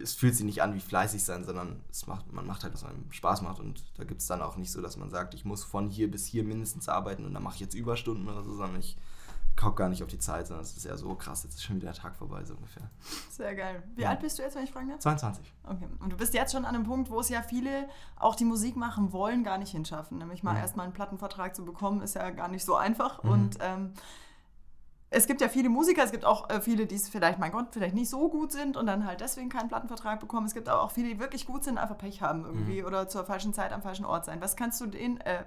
[0.02, 2.84] es fühlt sich nicht an wie fleißig sein, sondern es macht, man macht halt, was
[2.84, 3.60] einem Spaß macht.
[3.60, 6.10] Und da gibt es dann auch nicht so, dass man sagt, ich muss von hier
[6.10, 8.98] bis hier mindestens arbeiten und dann mache ich jetzt Überstunden oder so, sondern ich
[9.60, 11.76] gucke gar nicht auf die Zeit, sondern es ist eher so krass, jetzt ist schon
[11.76, 12.90] wieder der Tag vorbei, so ungefähr.
[13.30, 13.84] Sehr geil.
[13.96, 14.10] Wie ja.
[14.10, 15.00] alt bist du jetzt, wenn ich fragen darf?
[15.00, 15.54] 22.
[15.64, 15.88] Okay.
[16.00, 18.78] Und du bist jetzt schon an einem Punkt, wo es ja viele auch die Musik
[18.78, 20.18] machen wollen, gar nicht hinschaffen.
[20.18, 20.60] Nämlich mal mhm.
[20.60, 23.22] erstmal einen Plattenvertrag zu bekommen, ist ja gar nicht so einfach.
[23.24, 23.30] Mhm.
[23.30, 23.94] Und ähm,
[25.12, 27.68] es gibt ja viele Musiker, es gibt auch äh, viele, die es vielleicht, mein Gott,
[27.72, 30.46] vielleicht nicht so gut sind und dann halt deswegen keinen Plattenvertrag bekommen.
[30.46, 32.88] Es gibt aber auch viele, die wirklich gut sind, einfach Pech haben irgendwie mhm.
[32.88, 34.40] oder zur falschen Zeit am falschen Ort sein.
[34.42, 35.44] Was kannst du denen, äh,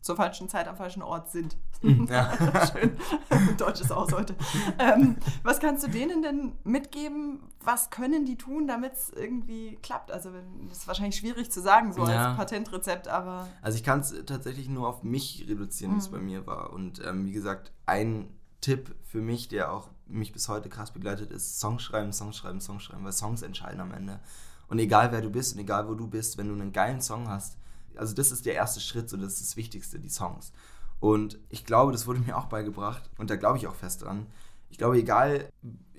[0.00, 1.56] zur falschen Zeit am falschen Ort sind?
[1.82, 2.06] Mhm.
[2.10, 2.32] Ja.
[2.66, 2.96] Schön.
[3.56, 4.34] Deutsches Aus heute.
[4.78, 7.40] ähm, was kannst du denen denn mitgeben?
[7.62, 10.10] Was können die tun, damit es irgendwie klappt?
[10.10, 10.30] Also,
[10.68, 12.28] das ist wahrscheinlich schwierig zu sagen, so ja.
[12.28, 13.48] als Patentrezept, aber.
[13.62, 16.14] Also, ich kann es tatsächlich nur auf mich reduzieren, wie es mhm.
[16.14, 16.72] bei mir war.
[16.72, 21.30] Und ähm, wie gesagt, ein Tipp für mich, der auch mich bis heute krass begleitet,
[21.30, 24.20] ist Songschreiben, Songschreiben, Songschreiben, weil Songs entscheiden am Ende.
[24.68, 27.28] Und egal wer du bist und egal wo du bist, wenn du einen geilen Song
[27.28, 27.56] hast,
[27.96, 30.52] also das ist der erste Schritt, so das ist das Wichtigste, die Songs.
[31.00, 34.26] Und ich glaube, das wurde mir auch beigebracht und da glaube ich auch fest dran.
[34.70, 35.50] Ich glaube, egal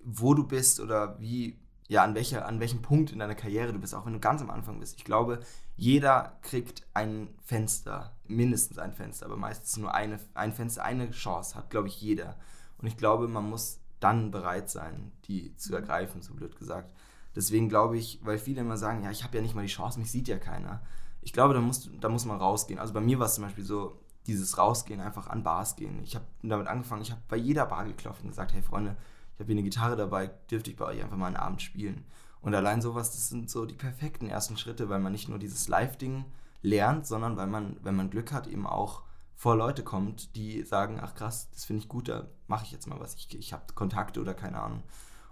[0.03, 3.79] wo du bist oder wie, ja, an, welcher, an welchem Punkt in deiner Karriere du
[3.79, 5.39] bist, auch wenn du ganz am Anfang bist, ich glaube,
[5.79, 11.55] jeder kriegt ein Fenster, mindestens ein Fenster, aber meistens nur eine, ein Fenster, eine Chance
[11.55, 12.35] hat, glaube ich, jeder.
[12.79, 16.93] Und ich glaube, man muss dann bereit sein, die zu ergreifen, so blöd gesagt.
[17.33, 19.99] Deswegen glaube ich, weil viele immer sagen, ja, ich habe ja nicht mal die Chance,
[19.99, 20.81] mich sieht ja keiner.
[21.21, 22.79] Ich glaube, da muss, da muss man rausgehen.
[22.79, 26.03] Also bei mir war es zum Beispiel so, dieses Rausgehen, einfach an Bars gehen.
[26.03, 28.97] Ich habe damit angefangen, ich habe bei jeder Bar geklopft und gesagt, hey Freunde,
[29.33, 32.03] ich habe hier eine Gitarre dabei, dürfte ich bei euch einfach mal einen Abend spielen.
[32.41, 35.67] Und allein sowas, das sind so die perfekten ersten Schritte, weil man nicht nur dieses
[35.67, 36.25] Live-Ding
[36.61, 39.03] lernt, sondern weil man, wenn man Glück hat, eben auch
[39.35, 42.87] vor Leute kommt, die sagen, ach krass, das finde ich gut, da mache ich jetzt
[42.87, 43.15] mal was.
[43.15, 44.83] Ich, ich habe Kontakte oder keine Ahnung.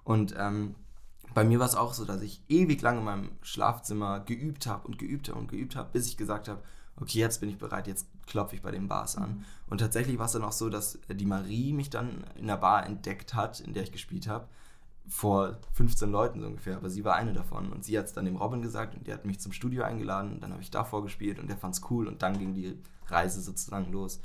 [0.04, 0.76] Und ähm,
[1.34, 4.88] bei mir war es auch so, dass ich ewig lange in meinem Schlafzimmer geübt habe
[4.88, 6.64] und geübt habe und geübt habe, bis ich gesagt habe,
[6.96, 9.30] okay, jetzt bin ich bereit, jetzt klopfe ich bei den Bars an.
[9.30, 9.46] Mhm.
[9.70, 12.86] Und tatsächlich war es dann auch so, dass die Marie mich dann in der Bar
[12.86, 14.48] entdeckt hat, in der ich gespielt habe
[15.10, 17.72] vor 15 Leuten so ungefähr, aber sie war eine davon.
[17.72, 20.34] Und sie hat es dann dem Robin gesagt und der hat mich zum Studio eingeladen.
[20.34, 22.78] Und dann habe ich da vorgespielt und der fand es cool und dann ging die
[23.08, 24.20] Reise sozusagen los.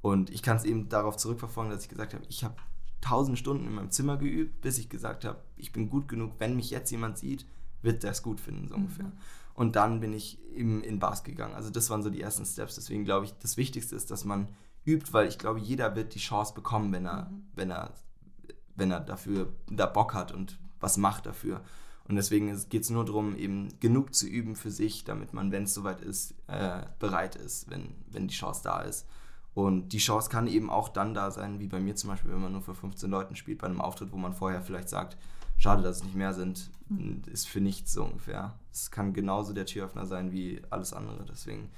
[0.00, 2.56] Und ich kann es eben darauf zurückverfolgen, dass ich gesagt habe, ich habe
[3.00, 6.56] tausend Stunden in meinem Zimmer geübt, bis ich gesagt habe, ich bin gut genug, wenn
[6.56, 7.46] mich jetzt jemand sieht,
[7.82, 9.06] wird der es gut finden, so ungefähr.
[9.06, 9.12] Mhm.
[9.54, 11.54] Und dann bin ich eben in Bars gegangen.
[11.54, 12.76] Also das waren so die ersten Steps.
[12.76, 14.48] Deswegen glaube ich, das Wichtigste ist, dass man
[14.84, 17.44] übt, weil ich glaube, jeder wird die Chance bekommen, wenn er, mhm.
[17.54, 17.92] wenn er,
[18.82, 21.60] wenn er dafür da Bock hat und was macht dafür.
[22.08, 25.62] Und deswegen geht es nur darum, eben genug zu üben für sich, damit man, wenn
[25.62, 29.06] es soweit ist, äh, bereit ist, wenn, wenn die Chance da ist.
[29.54, 32.40] Und die Chance kann eben auch dann da sein, wie bei mir zum Beispiel, wenn
[32.40, 35.16] man nur für 15 Leuten spielt, bei einem Auftritt, wo man vorher vielleicht sagt,
[35.58, 37.22] schade, dass es nicht mehr sind, mhm.
[37.30, 38.58] ist für nichts so ungefähr.
[38.72, 41.24] Es kann genauso der Türöffner sein wie alles andere.
[41.30, 41.70] Deswegen,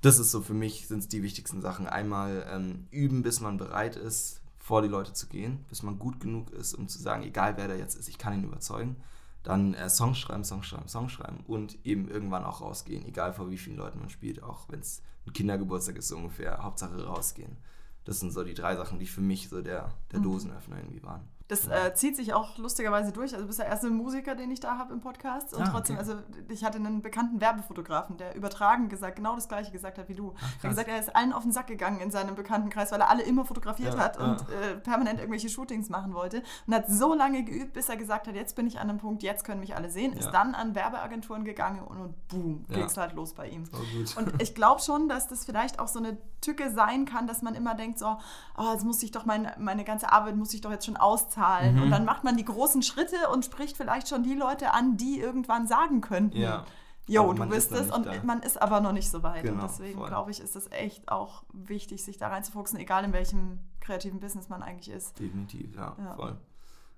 [0.00, 1.88] das ist so für mich, sind es die wichtigsten Sachen.
[1.88, 4.39] Einmal ähm, üben, bis man bereit ist,
[4.70, 7.66] vor die Leute zu gehen, bis man gut genug ist, um zu sagen, egal wer
[7.66, 9.02] da jetzt ist, ich kann ihn überzeugen.
[9.42, 13.50] Dann äh, Songs schreiben, Songs schreiben, Songs schreiben und eben irgendwann auch rausgehen, egal vor
[13.50, 17.56] wie vielen Leuten man spielt, auch wenn es ein Kindergeburtstag ist so ungefähr, Hauptsache rausgehen.
[18.04, 20.24] Das sind so die drei Sachen, die für mich so der, der mhm.
[20.24, 21.26] Dosenöffner irgendwie waren.
[21.50, 23.32] Das äh, zieht sich auch lustigerweise durch.
[23.32, 25.52] Also du bist der erste Musiker, den ich da habe im Podcast.
[25.52, 26.08] Und ah, trotzdem, okay.
[26.08, 30.14] also ich hatte einen bekannten Werbefotografen, der übertragen gesagt, genau das gleiche gesagt hat wie
[30.14, 30.32] du.
[30.36, 33.00] Ach, er hat gesagt, er ist allen auf den Sack gegangen in seinem Bekanntenkreis, weil
[33.00, 34.24] er alle immer fotografiert ja, hat ja.
[34.24, 36.44] und äh, permanent irgendwelche Shootings machen wollte.
[36.68, 39.24] Und hat so lange geübt, bis er gesagt hat, jetzt bin ich an einem Punkt,
[39.24, 40.12] jetzt können mich alle sehen.
[40.12, 40.20] Ja.
[40.20, 43.64] Ist dann an Werbeagenturen gegangen und, und boom, ging es halt los bei ihm.
[43.72, 47.42] Oh, und ich glaube schon, dass das vielleicht auch so eine Tücke sein kann, dass
[47.42, 48.16] man immer denkt, so,
[48.56, 51.39] oh, jetzt muss ich doch mein, meine ganze Arbeit muss ich doch jetzt schon auszahlen.
[51.40, 51.82] Mhm.
[51.82, 55.18] Und dann macht man die großen Schritte und spricht vielleicht schon die Leute an, die
[55.18, 56.36] irgendwann sagen könnten.
[56.36, 56.64] Ja.
[57.06, 58.12] Jo, du bist es und da.
[58.22, 59.42] man ist aber noch nicht so weit.
[59.42, 63.12] Genau, und deswegen glaube ich, ist es echt auch wichtig, sich da reinzufuchsen, egal in
[63.12, 65.18] welchem kreativen Business man eigentlich ist.
[65.18, 66.14] Definitiv, ja, ja.
[66.14, 66.36] voll.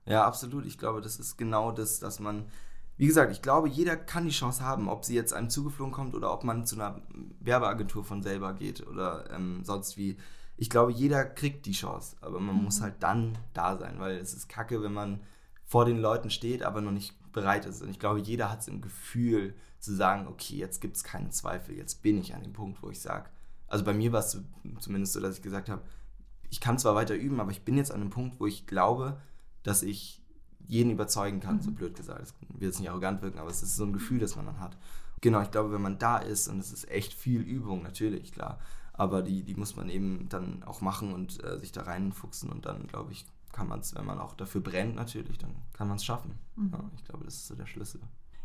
[0.05, 0.67] Ja, absolut.
[0.67, 2.47] Ich glaube, das ist genau das, dass man,
[2.99, 6.15] wie gesagt, ich glaube, jeder kann die Chance haben, ob sie jetzt einem zugeflogen kommt
[6.15, 7.01] oder ob man zu einer
[7.41, 10.19] Werbeagentur von selber geht oder ähm, sonst wie
[10.57, 12.65] ich glaube, jeder kriegt die Chance, aber man mhm.
[12.65, 15.21] muss halt dann da sein, weil es ist kacke, wenn man
[15.65, 17.83] vor den Leuten steht, aber noch nicht bereit ist.
[17.83, 21.31] Und ich glaube, jeder hat es im Gefühl zu sagen, okay, jetzt gibt es keinen
[21.31, 23.31] Zweifel, jetzt bin ich an dem Punkt, wo ich sage,
[23.67, 24.39] also bei mir war es
[24.81, 25.83] zumindest so, dass ich gesagt habe,
[26.51, 29.21] ich kann zwar weiter üben, aber ich bin jetzt an dem Punkt, wo ich glaube,
[29.63, 30.23] dass ich
[30.69, 31.63] jeden überzeugen kann, mhm.
[31.63, 32.21] so blöd gesagt.
[32.21, 34.61] Das wird jetzt nicht arrogant wirken, aber es ist so ein Gefühl, das man dann
[34.61, 34.77] hat.
[35.23, 38.59] Genau, ich glaube, wenn man da ist, und es ist echt viel Übung, natürlich, klar,
[38.93, 42.67] aber die, die muss man eben dann auch machen und äh, sich da reinfuchsen und
[42.67, 45.97] dann, glaube ich, kann man es, wenn man auch dafür brennt natürlich, dann kann man
[45.97, 46.39] es schaffen.
[46.57, 46.71] Mhm.
[46.73, 48.01] Ja, ich glaube, das ist so der Schlüssel.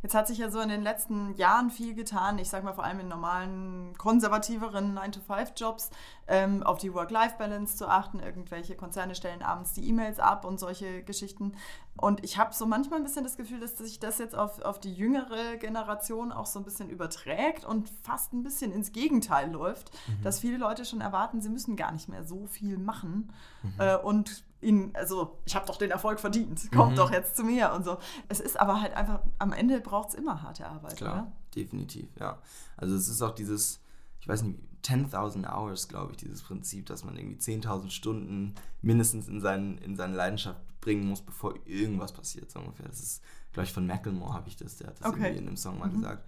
[0.08, 2.86] Jetzt hat sich ja so in den letzten Jahren viel getan, ich sage mal vor
[2.86, 5.90] allem in normalen, konservativeren 9-to-5-Jobs,
[6.30, 8.22] ähm, auf die Work-Life-Balance zu achten.
[8.22, 11.56] Irgendwelche Konzerne stellen abends die E-Mails ab und solche Geschichten.
[11.98, 14.80] Und ich habe so manchmal ein bisschen das Gefühl, dass sich das jetzt auf, auf
[14.80, 19.92] die jüngere Generation auch so ein bisschen überträgt und fast ein bisschen ins Gegenteil läuft,
[20.08, 20.24] mhm.
[20.24, 23.74] dass viele Leute schon erwarten, sie müssen gar nicht mehr so viel machen mhm.
[23.80, 26.98] äh, und ihn, also ich habe doch den Erfolg verdient, kommt mhm.
[26.98, 27.98] doch jetzt zu mir und so.
[28.28, 31.32] Es ist aber halt einfach, am Ende braucht es immer harte Arbeit, Klar, oder?
[31.56, 32.40] definitiv, ja.
[32.76, 33.80] Also es ist auch dieses,
[34.20, 39.28] ich weiß nicht, 10.000 Hours, glaube ich, dieses Prinzip, dass man irgendwie 10.000 Stunden mindestens
[39.28, 42.88] in, seinen, in seine Leidenschaft bringen muss, bevor irgendwas passiert, so ungefähr.
[42.88, 45.24] Das ist, glaube ich, von Macklemore habe ich das, der hat das okay.
[45.24, 45.96] irgendwie in einem Song mal mhm.
[45.96, 46.28] gesagt.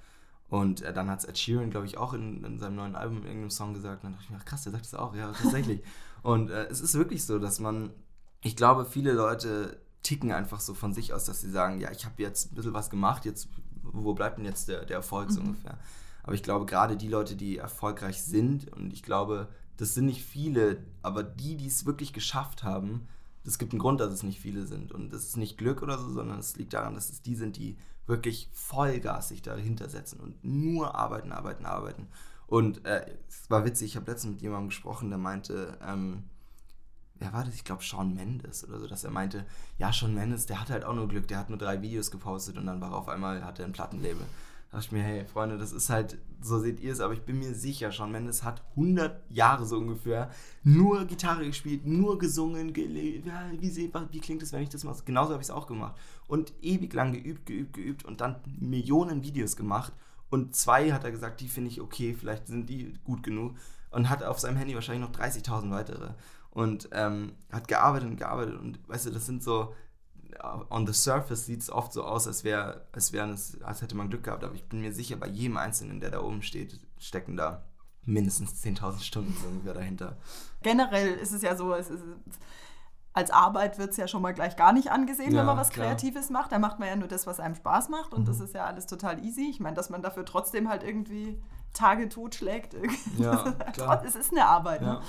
[0.50, 3.18] Und äh, dann hat es Ed Sheeran, glaube ich, auch in, in, seinem neuen Album
[3.20, 4.04] in irgendeinem Song gesagt.
[4.04, 5.82] Und dann dachte ich mir, ach krass, der sagt das auch, ja, tatsächlich.
[6.24, 7.92] und äh, es ist wirklich so, dass man
[8.42, 12.06] ich glaube, viele Leute ticken einfach so von sich aus, dass sie sagen, ja, ich
[12.06, 13.50] habe jetzt ein bisschen was gemacht, jetzt,
[13.84, 15.50] wo bleibt denn jetzt der, der Erfolg so mhm.
[15.50, 15.78] ungefähr?
[16.24, 20.24] Aber ich glaube, gerade die Leute, die erfolgreich sind, und ich glaube, das sind nicht
[20.24, 23.08] viele, aber die, die es wirklich geschafft haben,
[23.46, 24.92] es gibt einen Grund, dass es nicht viele sind.
[24.92, 27.58] Und das ist nicht Glück oder so, sondern es liegt daran, dass es die sind,
[27.58, 32.08] die wirklich Vollgas sich dahinter setzen und nur arbeiten, arbeiten, arbeiten.
[32.48, 36.24] Und äh, es war witzig, ich habe letztens mit jemandem gesprochen, der meinte, ähm,
[37.20, 37.56] wer war das?
[37.56, 39.46] Ich glaube Sean Mendes oder so, dass er meinte,
[39.78, 42.58] ja, Sean Mendes, der hat halt auch nur Glück, der hat nur drei Videos gepostet
[42.58, 44.26] und dann war auf einmal, hat er ein Plattenlabel.
[44.72, 47.24] Da dachte ich mir, hey, Freunde, das ist halt, so seht ihr es, aber ich
[47.24, 50.30] bin mir sicher, Sean Mendes hat 100 Jahre so ungefähr
[50.64, 55.04] nur Gitarre gespielt, nur gesungen, gele ja, wie, wie klingt es, wenn ich das mache?
[55.06, 55.96] Genauso habe ich es auch gemacht.
[56.28, 59.92] Und ewig lang geübt, geübt, geübt und dann Millionen Videos gemacht.
[60.30, 63.56] Und zwei hat er gesagt, die finde ich okay, vielleicht sind die gut genug.
[63.90, 66.12] Und hat auf seinem Handy wahrscheinlich noch 30.000 weitere
[66.60, 69.74] und ähm, hat gearbeitet und gearbeitet und weißt du, das sind so,
[70.70, 73.96] on the surface sieht es oft so aus, als wäre, als wäre es, als hätte
[73.96, 76.80] man Glück gehabt, aber ich bin mir sicher, bei jedem Einzelnen, der da oben steht,
[76.98, 77.64] stecken da
[78.06, 80.18] mindestens 10.000 Stunden ungefähr dahinter.
[80.62, 82.04] Generell ist es ja so, es ist
[83.12, 85.72] als Arbeit wird es ja schon mal gleich gar nicht angesehen, Ja, wenn man was
[85.72, 85.88] klar.
[85.88, 86.52] Kreatives macht.
[86.52, 88.26] Da macht man ja nur das, was einem Spaß macht und Mhm.
[88.28, 89.48] das ist ja alles total easy.
[89.50, 91.42] Ich meine, dass man dafür trotzdem halt irgendwie
[91.74, 92.76] Tage totschlägt.
[93.18, 94.04] Ja, klar.
[94.06, 94.82] Es ist eine Arbeit.
[94.82, 95.02] Ja, Ne?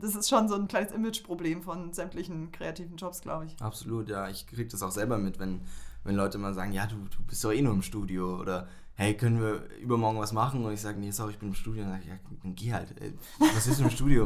[0.00, 3.60] Das ist schon so ein kleines Imageproblem von sämtlichen kreativen Jobs, glaube ich.
[3.60, 4.28] Absolut, ja.
[4.28, 5.60] Ich kriege das auch selber mit, wenn,
[6.04, 9.14] wenn Leute mal sagen, ja, du, du bist doch eh nur im Studio oder hey,
[9.14, 10.64] können wir übermorgen was machen?
[10.64, 11.82] Und ich sage, nee, sorry, ich bin im Studio.
[11.84, 13.00] Und dann sage ich, ja, dann geh halt.
[13.00, 13.12] Ey,
[13.54, 14.24] was ist im Studio?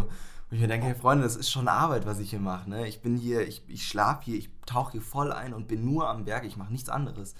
[0.50, 2.70] Und ich mir denke, hey Freunde, das ist schon Arbeit, was ich hier mache.
[2.70, 2.86] Ne?
[2.88, 6.08] Ich bin hier, ich, ich schlafe hier, ich tauche hier voll ein und bin nur
[6.08, 7.34] am Werk, ich mache nichts anderes.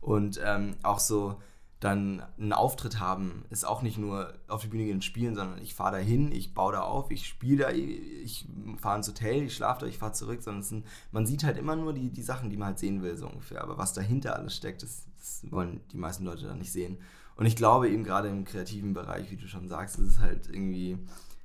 [0.00, 1.40] Und ähm, auch so
[1.80, 5.60] dann einen Auftritt haben, ist auch nicht nur auf die Bühne gehen und spielen, sondern
[5.60, 8.46] ich fahre da hin, ich baue da auf, ich spiele da, ich
[8.78, 11.58] fahre ins Hotel, ich schlafe da, ich fahre zurück, sondern es sind, man sieht halt
[11.58, 13.62] immer nur die, die Sachen, die man halt sehen will, so ungefähr.
[13.62, 16.98] Aber was dahinter alles steckt, das, das wollen die meisten Leute dann nicht sehen.
[17.36, 20.48] Und ich glaube eben gerade im kreativen Bereich, wie du schon sagst, ist es halt
[20.48, 20.98] irgendwie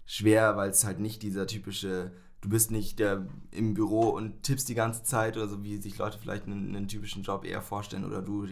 [0.05, 4.69] schwer, weil es halt nicht dieser typische, du bist nicht der im Büro und tippst
[4.69, 8.05] die ganze Zeit oder so, wie sich Leute vielleicht einen, einen typischen Job eher vorstellen
[8.05, 8.47] oder du,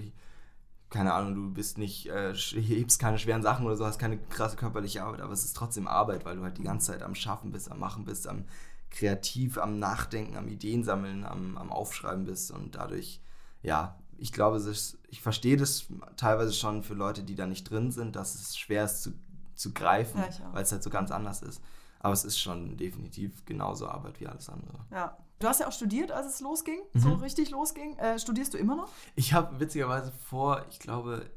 [0.89, 4.55] keine Ahnung, du bist nicht, äh, hebst keine schweren Sachen oder so, hast keine krasse
[4.55, 7.51] körperliche Arbeit, aber es ist trotzdem Arbeit, weil du halt die ganze Zeit am Schaffen
[7.51, 8.45] bist, am Machen bist, am
[8.89, 13.21] kreativ, am Nachdenken, am Ideen sammeln, am, am Aufschreiben bist und dadurch,
[13.61, 15.87] ja, ich glaube, es ist, ich verstehe das
[16.17, 19.13] teilweise schon für Leute, die da nicht drin sind, dass es schwer ist zu,
[19.55, 21.61] zu greifen, Ja, weil es halt so ganz anders ist.
[21.99, 24.79] Aber es ist schon definitiv genauso Arbeit wie alles andere.
[24.91, 25.17] Ja.
[25.39, 27.21] Du hast ja auch studiert, als es losging, so Mhm.
[27.21, 27.97] richtig losging.
[27.97, 28.89] Äh, studierst du immer noch?
[29.15, 31.29] Ich habe witzigerweise vor, ich glaube,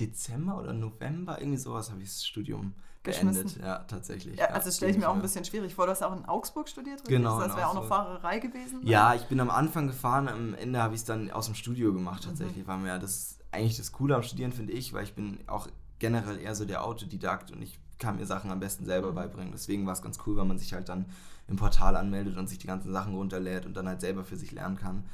[0.00, 3.56] Dezember oder November, irgendwie sowas, habe ich das Studium beendet.
[3.60, 4.38] Ja, tatsächlich.
[4.38, 5.86] Ja, also das stelle ich mir auch ein bisschen schwierig vor.
[5.86, 7.16] Du hast ja auch in Augsburg studiert, richtig?
[7.16, 7.86] Genau, Das wäre auch noch.
[7.86, 8.80] Fahrerei gewesen.
[8.86, 11.90] Ja, ich bin am Anfang gefahren, am Ende habe ich es dann aus dem Studio
[11.90, 11.96] Mhm.
[11.96, 12.66] gemacht tatsächlich.
[12.66, 15.68] War mir ja das eigentlich das Coole am Studieren, finde ich, weil ich bin auch
[15.98, 19.14] generell eher so der Autodidakt und ich kann mir Sachen am besten selber Mhm.
[19.16, 19.52] beibringen.
[19.52, 21.06] Deswegen war es ganz cool, weil man sich halt dann
[21.48, 24.52] im Portal anmeldet und sich die ganzen Sachen runterlädt und dann halt selber für sich
[24.52, 25.04] lernen kann.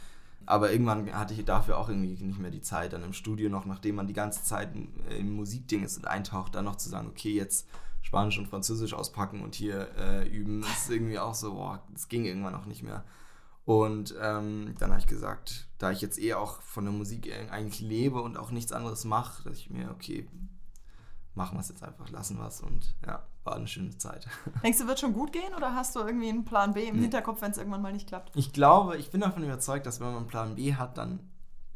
[0.46, 3.66] Aber irgendwann hatte ich dafür auch irgendwie nicht mehr die Zeit, dann im Studio noch,
[3.66, 4.70] nachdem man die ganze Zeit
[5.16, 7.68] im Musikding ist und eintaucht, dann noch zu sagen, okay, jetzt
[8.02, 12.08] Spanisch und Französisch auspacken und hier äh, üben, das ist irgendwie auch so, boah, das
[12.08, 13.04] ging irgendwann auch nicht mehr.
[13.64, 17.80] Und ähm, dann habe ich gesagt, da ich jetzt eh auch von der Musik eigentlich
[17.80, 20.26] lebe und auch nichts anderes mache, dass ich mir, okay,
[21.40, 24.28] machen wir es jetzt einfach, lassen wir es und ja, war eine schöne Zeit.
[24.62, 27.02] Denkst du, wird schon gut gehen oder hast du irgendwie einen Plan B im Nee.
[27.02, 28.36] Hinterkopf, wenn es irgendwann mal nicht klappt?
[28.36, 31.20] Ich glaube, ich bin davon überzeugt, dass wenn man einen Plan B hat, dann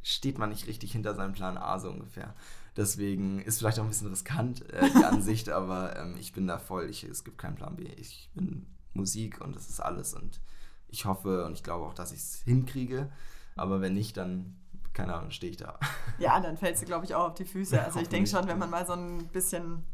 [0.03, 2.35] steht man nicht richtig hinter seinem Plan A so ungefähr.
[2.77, 6.59] Deswegen ist vielleicht auch ein bisschen riskant äh, die Ansicht, aber ähm, ich bin da
[6.59, 6.91] voll.
[6.91, 7.85] Ich, es gibt keinen Plan B.
[7.85, 10.41] Ich bin Musik und das ist alles und
[10.89, 13.11] ich hoffe und ich glaube auch, dass ich es hinkriege.
[13.57, 14.57] Aber wenn nicht, dann,
[14.95, 15.79] keine Ahnung, stehe ich da.
[16.19, 17.83] Ja, dann fällst du, glaube ich, auch auf die Füße.
[17.83, 19.85] Also ich denke schon, wenn man mal so ein bisschen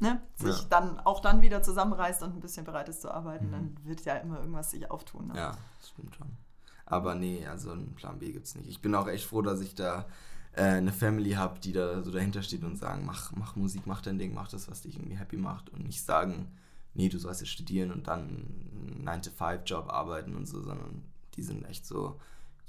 [0.00, 0.66] ne, sich Ja.
[0.70, 3.52] dann auch dann wieder zusammenreißt und ein bisschen bereit ist zu arbeiten, Mhm.
[3.52, 5.28] dann wird ja immer irgendwas sich auftun.
[5.28, 5.36] Ne?
[5.36, 6.36] Ja, das stimmt schon.
[6.84, 8.68] Aber nee, also einen Plan B gibt es nicht.
[8.68, 10.06] Ich bin auch echt froh, dass ich da
[10.52, 14.02] äh, eine Family habe, die da so dahinter steht und sagen, mach, mach Musik, mach
[14.02, 16.56] dein Ding, mach das, was dich irgendwie happy macht und nicht sagen,
[16.94, 21.02] nee, du sollst jetzt studieren und dann einen 9-to-5-Job arbeiten und so, sondern
[21.34, 22.20] die sind echt so,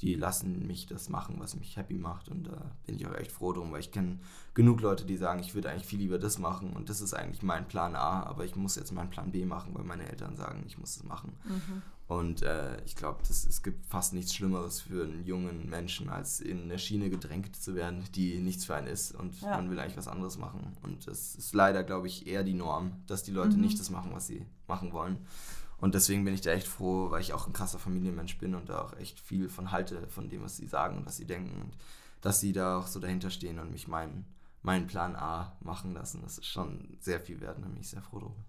[0.02, 3.32] die lassen mich das machen, was mich happy macht und da bin ich auch echt
[3.32, 4.20] froh drum, weil ich kenne
[4.54, 7.42] genug Leute, die sagen, ich würde eigentlich viel lieber das machen und das ist eigentlich
[7.42, 10.64] mein Plan A, aber ich muss jetzt meinen Plan B machen, weil meine Eltern sagen,
[10.68, 11.34] ich muss es machen.
[11.46, 11.82] Mhm.
[12.08, 16.62] Und äh, ich glaube, es gibt fast nichts Schlimmeres für einen jungen Menschen, als in
[16.64, 19.58] eine Schiene gedrängt zu werden, die nichts für einen ist und Ja.
[19.58, 20.78] man will eigentlich was anderes machen.
[20.84, 23.62] Und das ist leider, glaube ich, eher die Norm, dass die Leute Mhm.
[23.64, 25.18] nicht das machen, was sie machen wollen.
[25.80, 28.70] Und deswegen bin ich da echt froh, weil ich auch ein krasser Familienmensch bin und
[28.70, 31.62] da auch echt viel von halte, von dem, was sie sagen und was sie denken.
[31.62, 31.78] Und
[32.22, 34.26] dass sie da auch so dahinter stehen und mich meinen,
[34.64, 36.22] meinen Plan A machen lassen.
[36.24, 38.44] Das ist schon sehr viel wert und da bin ich sehr froh drüber.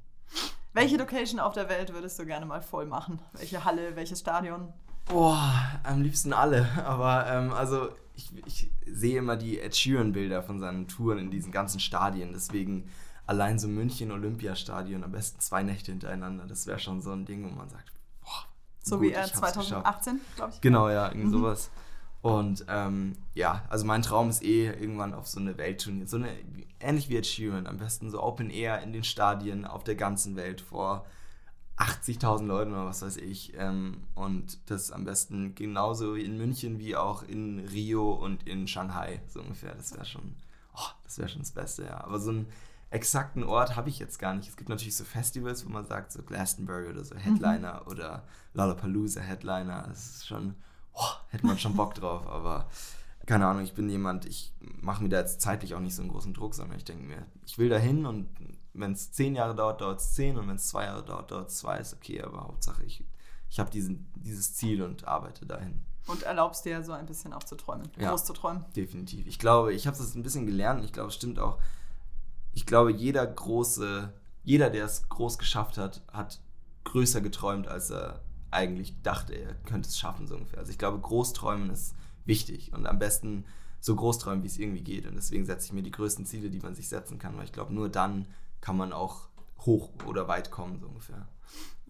[0.72, 3.20] Welche Location auf der Welt würdest du gerne mal voll machen?
[3.32, 4.72] Welche Halle, welches Stadion?
[5.06, 6.68] Boah, am liebsten alle.
[6.84, 11.52] Aber ähm, also ich, ich sehe immer die Ed Sheeran-Bilder von seinen Touren in diesen
[11.52, 12.32] ganzen Stadien.
[12.32, 12.88] Deswegen
[13.28, 16.46] allein so München Olympiastadion, am besten zwei Nächte hintereinander.
[16.46, 18.44] Das wäre schon so ein Ding, wo man sagt, boah,
[18.82, 19.64] So gut, wie er ich hab's geschafft.
[20.04, 20.60] 2018, glaube ich.
[20.60, 21.32] Genau, ja, irgendwie Mhm.
[21.32, 21.70] sowas.
[22.20, 26.30] Und ähm, ja, also mein Traum ist eh irgendwann auf so eine Welttournee, so eine,
[26.80, 30.34] ähnlich wie Ed Sheeran, am besten so Open Air in den Stadien auf der ganzen
[30.34, 31.04] Welt vor
[31.76, 33.52] 80.000 Leuten oder was weiß ich.
[33.56, 39.20] Ähm, und das am besten genauso in München wie auch in Rio und in Shanghai,
[39.28, 39.74] so ungefähr.
[39.74, 40.34] Das wäre schon,
[40.74, 42.02] oh, das wäre schon das Beste, ja.
[42.02, 42.46] Aber so einen
[42.90, 44.48] exakten Ort habe ich jetzt gar nicht.
[44.48, 48.24] Es gibt natürlich so Festivals, wo man sagt, so Glastonbury oder so Headliner oder
[48.54, 49.86] Lollapalooza Headliner.
[49.88, 50.54] Das ist schon,
[50.94, 52.68] oh, hätte man schon Bock drauf, aber
[53.26, 56.10] keine Ahnung, ich bin jemand, ich mache mir da jetzt zeitlich auch nicht so einen
[56.10, 58.28] großen Druck, sondern ich denke mir, ich will da hin und
[58.72, 61.50] wenn es zehn Jahre dauert, dauert es zehn und wenn es zwei Jahre dauert, dauert
[61.50, 63.04] es zwei, ist okay, aber Hauptsache ich
[63.50, 65.80] ich habe dieses Ziel und arbeite dahin.
[66.06, 68.64] Und erlaubst dir so ein bisschen auch zu träumen, ja, groß zu träumen.
[68.74, 69.26] Definitiv.
[69.26, 70.84] Ich glaube, ich habe das ein bisschen gelernt.
[70.84, 71.58] Ich glaube, es stimmt auch.
[72.58, 76.40] Ich glaube, jeder große, jeder, der es groß geschafft hat, hat
[76.82, 80.58] größer geträumt, als er eigentlich dachte, er könnte es schaffen, so ungefähr.
[80.58, 81.94] Also ich glaube, Großträumen ist
[82.24, 83.44] wichtig und am besten
[83.78, 85.06] so groß träumen, wie es irgendwie geht.
[85.06, 87.52] Und deswegen setze ich mir die größten Ziele, die man sich setzen kann, weil ich
[87.52, 88.26] glaube, nur dann
[88.60, 89.28] kann man auch
[89.60, 91.28] hoch oder weit kommen, so ungefähr.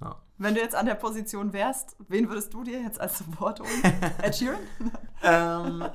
[0.03, 0.21] Ja.
[0.37, 4.03] Wenn du jetzt an der Position wärst, wen würdest du dir jetzt als Support holen?
[4.23, 4.61] Ed Sheeran?
[5.23, 5.89] ähm,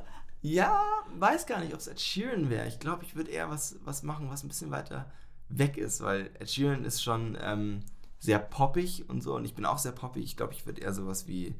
[0.43, 0.77] ja,
[1.17, 2.67] weiß gar nicht, ob es Ed Sheeran wäre.
[2.67, 5.09] Ich glaube, ich würde eher was, was machen, was ein bisschen weiter
[5.47, 7.79] weg ist, weil Ed Sheeran ist schon ähm,
[8.19, 10.21] sehr poppig und so und ich bin auch sehr poppig.
[10.23, 11.55] Ich glaube, ich würde eher sowas wie,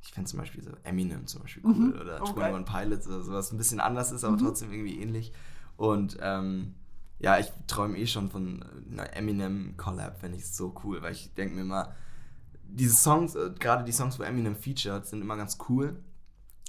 [0.00, 2.00] ich fände zum Beispiel so Eminem zum Beispiel cool mhm.
[2.00, 2.40] oder okay.
[2.40, 4.42] 21 Pilots oder sowas, ein bisschen anders ist, aber mhm.
[4.44, 5.32] trotzdem irgendwie ähnlich.
[5.76, 6.74] Und ähm,
[7.18, 11.56] ja, ich träume eh schon von einer Eminem-Collab, fände ich so cool, weil ich denke
[11.56, 11.92] mir immer,
[12.62, 15.96] diese Songs, äh, gerade die Songs, wo Eminem featured, sind immer ganz cool.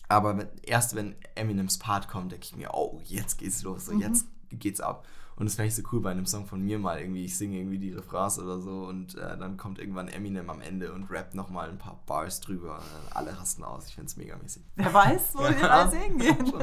[0.08, 4.01] Aber erst wenn Eminems Part kommt, denke ich mir, oh, jetzt geht's los, so, mhm.
[4.01, 5.06] jetzt geht's ab.
[5.38, 7.26] Und das fände ich so cool bei einem Song von mir mal irgendwie.
[7.26, 10.93] Ich singe irgendwie die Refrains oder so und äh, dann kommt irgendwann Eminem am Ende
[10.93, 12.80] und rappt nochmal ein paar Bars drüber.
[13.14, 13.88] alle rasten aus.
[13.88, 14.64] Ich finde es mega mäßig.
[14.76, 16.53] Wer weiß, wo die Reise hingehen.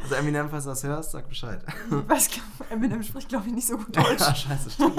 [0.00, 1.64] Also Eminem, falls du das hörst, sag Bescheid.
[1.90, 2.30] Ich weiß,
[2.70, 4.20] Eminem spricht, glaube ich, nicht so gut Deutsch.
[4.20, 4.96] Ja, scheiße, stimmt.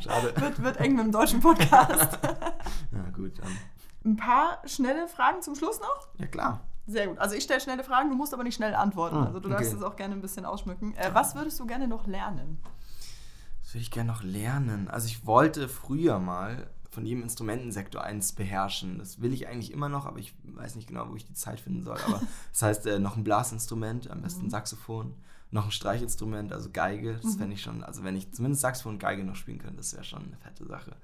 [0.00, 0.34] Schade.
[0.36, 2.18] Wird, wird eng mit dem deutschen Podcast.
[2.92, 3.38] ja, gut.
[3.38, 3.58] Dann.
[4.04, 6.08] Ein paar schnelle Fragen zum Schluss noch?
[6.18, 6.60] Ja, klar.
[6.92, 7.18] Sehr gut.
[7.18, 9.16] Also ich stelle schnelle Fragen, du musst aber nicht schnell antworten.
[9.16, 10.94] Ah, also du darfst es auch gerne ein bisschen ausschmücken.
[10.96, 12.58] Äh, was würdest du gerne noch lernen?
[13.62, 14.88] Was würde ich gerne noch lernen?
[14.88, 18.98] Also ich wollte früher mal von jedem Instrumentensektor eins beherrschen.
[18.98, 21.60] Das will ich eigentlich immer noch, aber ich weiß nicht genau, wo ich die Zeit
[21.60, 21.96] finden soll.
[22.06, 22.20] Aber
[22.52, 24.50] das heißt, äh, noch ein Blasinstrument, am besten mhm.
[24.50, 25.14] Saxophon,
[25.50, 27.14] noch ein Streichinstrument, also Geige.
[27.14, 27.38] Das mhm.
[27.38, 30.04] fände ich schon, also wenn ich zumindest Saxophon und Geige noch spielen könnte, das wäre
[30.04, 30.94] schon eine fette Sache.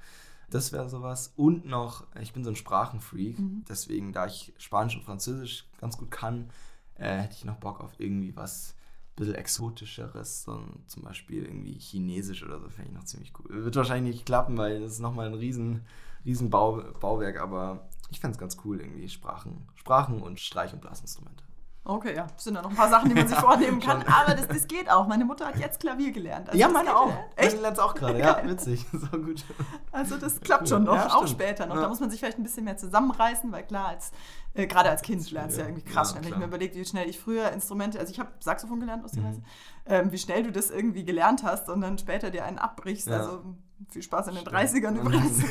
[0.50, 1.32] Das wäre sowas.
[1.36, 3.64] Und noch, ich bin so ein Sprachenfreak, mhm.
[3.68, 6.50] deswegen, da ich Spanisch und Französisch ganz gut kann,
[6.94, 8.74] äh, hätte ich noch Bock auf irgendwie was
[9.12, 13.64] ein bisschen exotischeres, so zum Beispiel irgendwie Chinesisch oder so, fände ich noch ziemlich cool.
[13.64, 15.82] Wird wahrscheinlich nicht klappen, weil das ist nochmal ein riesen,
[16.24, 20.80] riesen Bau, Bauwerk, aber ich fände es ganz cool, irgendwie Sprachen, Sprachen und Streich- und
[20.80, 21.44] Blasinstrumente.
[21.90, 24.34] Okay, ja, das sind da noch ein paar Sachen, die man sich vornehmen kann, aber
[24.34, 25.06] das, das geht auch.
[25.06, 26.50] Meine Mutter hat jetzt Klavier gelernt.
[26.50, 27.10] Also ja, meine auch.
[27.34, 27.52] Echt?
[27.52, 28.84] Meine lernt auch gerade, ja, witzig.
[28.92, 29.42] So gut.
[29.90, 31.76] Also das klappt schon noch, ja, auch später noch.
[31.76, 31.82] Ja.
[31.82, 34.10] Da muss man sich vielleicht ein bisschen mehr zusammenreißen, weil klar, als,
[34.52, 36.12] äh, gerade als Kind lernst du ja irgendwie krass.
[36.12, 39.10] Ja, wenn ich mir überlege, wie schnell ich früher Instrumente, also ich habe Saxophon gelernt,
[39.14, 39.42] mhm.
[39.86, 43.08] ähm, wie schnell du das irgendwie gelernt hast und dann später dir einen abbrichst.
[43.08, 43.42] Also
[43.88, 45.42] viel Spaß in den 30ern übrigens.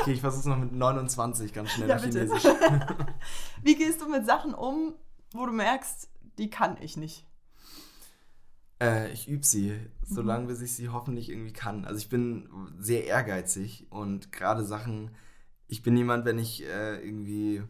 [0.00, 2.44] okay, ich versuche es noch mit 29 ganz schnell ja, Chinesisch.
[3.62, 4.94] wie gehst du mit Sachen um,
[5.34, 6.08] wo du merkst,
[6.38, 7.26] die kann ich nicht?
[8.80, 10.48] Äh, ich übe sie, solange mhm.
[10.48, 11.84] bis ich sie hoffentlich irgendwie kann.
[11.84, 15.10] Also ich bin sehr ehrgeizig und gerade Sachen,
[15.68, 17.62] ich bin jemand, wenn ich äh, irgendwie,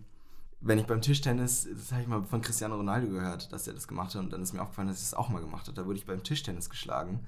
[0.61, 3.89] wenn ich beim Tischtennis, das habe ich mal von Cristiano Ronaldo gehört, dass er das
[3.89, 5.75] gemacht hat und dann ist mir aufgefallen, dass ich das auch mal gemacht habe.
[5.75, 7.27] Da wurde ich beim Tischtennis geschlagen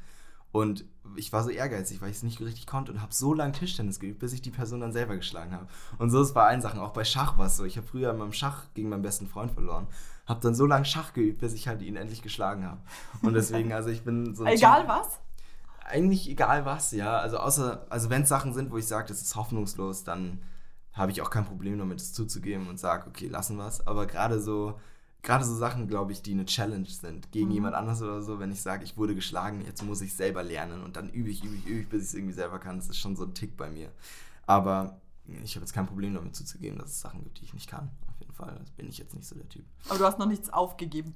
[0.53, 3.53] und ich war so ehrgeizig, weil ich es nicht richtig konnte und habe so lange
[3.53, 5.67] Tischtennis geübt, bis ich die Person dann selber geschlagen habe.
[5.99, 6.81] Und so ist es bei allen Sachen.
[6.81, 7.65] Auch bei Schach war es so.
[7.65, 9.87] Ich habe früher in meinem Schach gegen meinen besten Freund verloren.
[10.27, 12.81] Habe dann so lange Schach geübt, bis ich halt ihn endlich geschlagen habe.
[13.23, 14.45] Und deswegen, also ich bin so.
[14.45, 15.21] egal Typ, was?
[15.85, 17.19] Eigentlich egal was, ja.
[17.19, 20.43] Also außer, also wenn es Sachen sind, wo ich sage, das ist hoffnungslos, dann
[20.93, 23.87] habe ich auch kein Problem damit, es zuzugeben und sage, okay, lassen wir es.
[23.87, 24.79] Aber gerade so
[25.27, 27.55] gerade so Sachen, glaube ich, die eine Challenge sind gegen mhm.
[27.55, 30.83] jemand anders oder so, wenn ich sage, ich wurde geschlagen, jetzt muss ich selber lernen
[30.83, 32.77] und dann übe ich, übe ich, übe ich, bis ich es irgendwie selber kann.
[32.77, 33.91] Das ist schon so ein Tick bei mir.
[34.47, 37.69] Aber ich habe jetzt kein Problem damit zuzugeben, dass es Sachen gibt, die ich nicht
[37.69, 37.91] kann.
[38.37, 38.57] Fall.
[38.59, 39.65] Das bin ich jetzt nicht so der Typ.
[39.89, 41.15] Aber du hast noch nichts aufgegeben.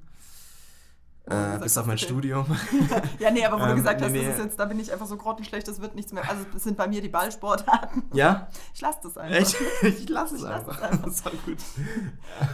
[1.27, 2.07] Äh, bis auf mein okay.
[2.07, 2.47] Studium.
[3.19, 4.93] ja, nee, aber wo ähm, du gesagt hast, nee, das ist jetzt, da bin ich
[4.93, 6.29] einfach so grottenschlecht, das wird nichts mehr.
[6.29, 8.05] Also das sind bei mir die Ballsportarten.
[8.13, 8.49] Ja?
[8.75, 9.37] Ich lasse das einfach.
[9.37, 9.57] Echt?
[10.01, 10.81] Ich lasse es einfach.
[10.81, 11.05] einfach.
[11.11, 11.59] Das war gut.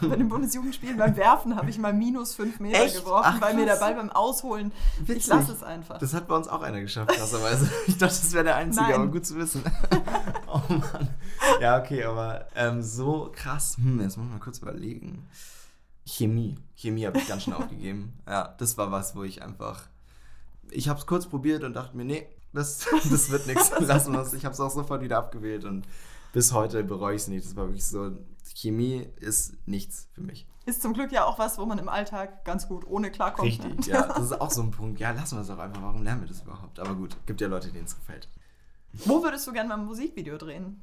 [0.03, 2.97] Bei den Bundesjugendspielen beim Werfen habe ich mal minus fünf Meter Echt?
[2.99, 4.73] geworfen, Ach, weil mir der Ball beim Ausholen.
[4.99, 5.17] Witzig.
[5.17, 5.99] Ich lasse es einfach.
[5.99, 7.71] Das hat bei uns auch einer geschafft, krasserweise.
[7.87, 8.95] Ich dachte, das wäre der Einzige, Nein.
[8.95, 9.63] aber gut zu wissen.
[10.49, 11.09] oh Mann.
[11.61, 13.77] Ja, okay, aber ähm, so krass.
[13.79, 15.29] Hm, jetzt muss ich mal kurz überlegen.
[16.07, 16.57] Chemie.
[16.77, 18.15] Chemie habe ich ganz schnell aufgegeben.
[18.27, 19.89] Ja, das war was, wo ich einfach.
[20.71, 23.73] Ich habe es kurz probiert und dachte mir, nee, das, das wird nichts.
[23.81, 24.33] Lassen wir es.
[24.33, 25.87] Ich habe es auch sofort wieder abgewählt und
[26.33, 27.45] bis heute bereue ich es nicht.
[27.45, 28.13] Das war wirklich so.
[28.55, 30.47] Chemie ist nichts für mich.
[30.65, 33.49] Ist zum Glück ja auch was, wo man im Alltag ganz gut ohne klarkommt.
[33.49, 33.93] Richtig, ne?
[33.93, 34.07] ja.
[34.07, 34.99] Das ist auch so ein Punkt.
[34.99, 35.83] Ja, lassen wir es auch einfach.
[35.83, 36.79] Warum lernen wir das überhaupt?
[36.81, 38.29] Aber gut, gibt ja Leute, denen es gefällt.
[38.93, 40.83] Wo würdest du gerne mal ein Musikvideo drehen?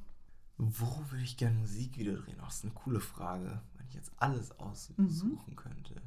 [0.58, 2.38] Wo würde ich gerne ein Musikvideo drehen?
[2.42, 3.62] Oh, das ist eine coole Frage
[3.94, 5.56] ich jetzt alles aussuchen mhm.
[5.56, 6.02] könnte.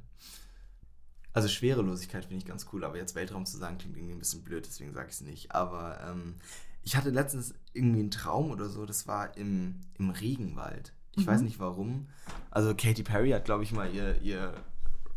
[1.32, 4.42] Also Schwerelosigkeit finde ich ganz cool, aber jetzt Weltraum zu sagen klingt irgendwie ein bisschen
[4.42, 5.52] blöd, deswegen sage ich es nicht.
[5.52, 6.36] Aber ähm,
[6.82, 10.92] ich hatte letztens irgendwie einen Traum oder so, das war im, im Regenwald.
[11.12, 11.30] Ich Mhm.
[11.30, 12.08] weiß nicht warum.
[12.50, 14.54] Also Katy Perry hat, glaube ich, mal ihr, ihr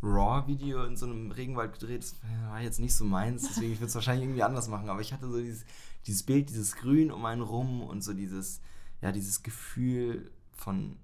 [0.02, 2.04] Raw-Video in so einem Regenwald gedreht.
[2.04, 2.16] Das
[2.50, 4.90] war jetzt nicht so meins, deswegen ich würde es wahrscheinlich irgendwie anders machen.
[4.90, 5.66] Aber ich hatte so dieses,
[6.06, 8.62] dieses Bild, dieses Grün um einen rum und so dieses,
[9.02, 10.98] ja, dieses Gefühl von,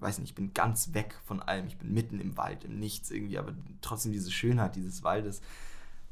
[0.00, 1.66] weiß nicht, ich bin ganz weg von allem.
[1.66, 5.40] Ich bin mitten im Wald, im Nichts irgendwie, aber trotzdem diese Schönheit dieses Waldes.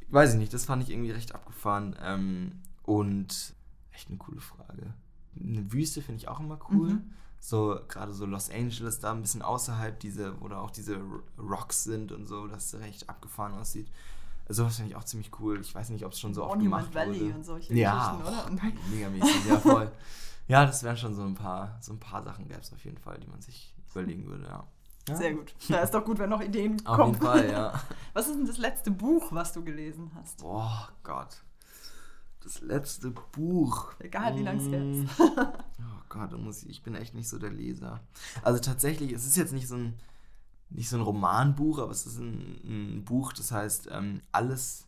[0.09, 1.97] Weiß ich nicht, das fand ich irgendwie recht abgefahren.
[2.03, 3.55] Ähm, und
[3.93, 4.95] echt eine coole Frage.
[5.39, 6.95] Eine Wüste finde ich auch immer cool.
[6.95, 7.13] Mhm.
[7.41, 10.99] So, gerade so Los Angeles, da ein bisschen außerhalb, diese, wo da auch diese
[11.39, 13.91] Rocks sind und so, dass es recht abgefahren aussieht.
[14.49, 15.61] Sowas finde ich auch ziemlich cool.
[15.61, 17.35] Ich weiß nicht, ob es schon so oft Monument gemacht Valley wurde.
[17.35, 18.71] und solche ja, Geschichten, oder?
[18.91, 19.93] megamäßig, ja voll.
[20.47, 22.99] Ja, das wären schon so ein paar, so ein paar Sachen gäbe es auf jeden
[22.99, 24.67] Fall, die man sich überlegen würde, ja.
[25.09, 25.17] ja.
[25.17, 25.55] Sehr gut.
[25.69, 27.13] Da ist doch gut, wenn noch Ideen Auf kommen.
[27.15, 27.83] jeden Fall, ja.
[28.13, 30.39] Was ist denn das letzte Buch, was du gelesen hast?
[30.41, 31.43] Boah, Gott.
[32.43, 33.93] Das letzte Buch.
[33.99, 35.05] Egal, wie lang es her Mm.
[35.05, 35.11] ist.
[35.81, 38.01] Oh Gott, muss ich, ich bin echt nicht so der Leser.
[38.43, 39.95] Also tatsächlich, es ist jetzt nicht so ein,
[40.71, 44.87] nicht so ein Romanbuch, aber es ist ein, ein Buch, das heißt, ähm, alles,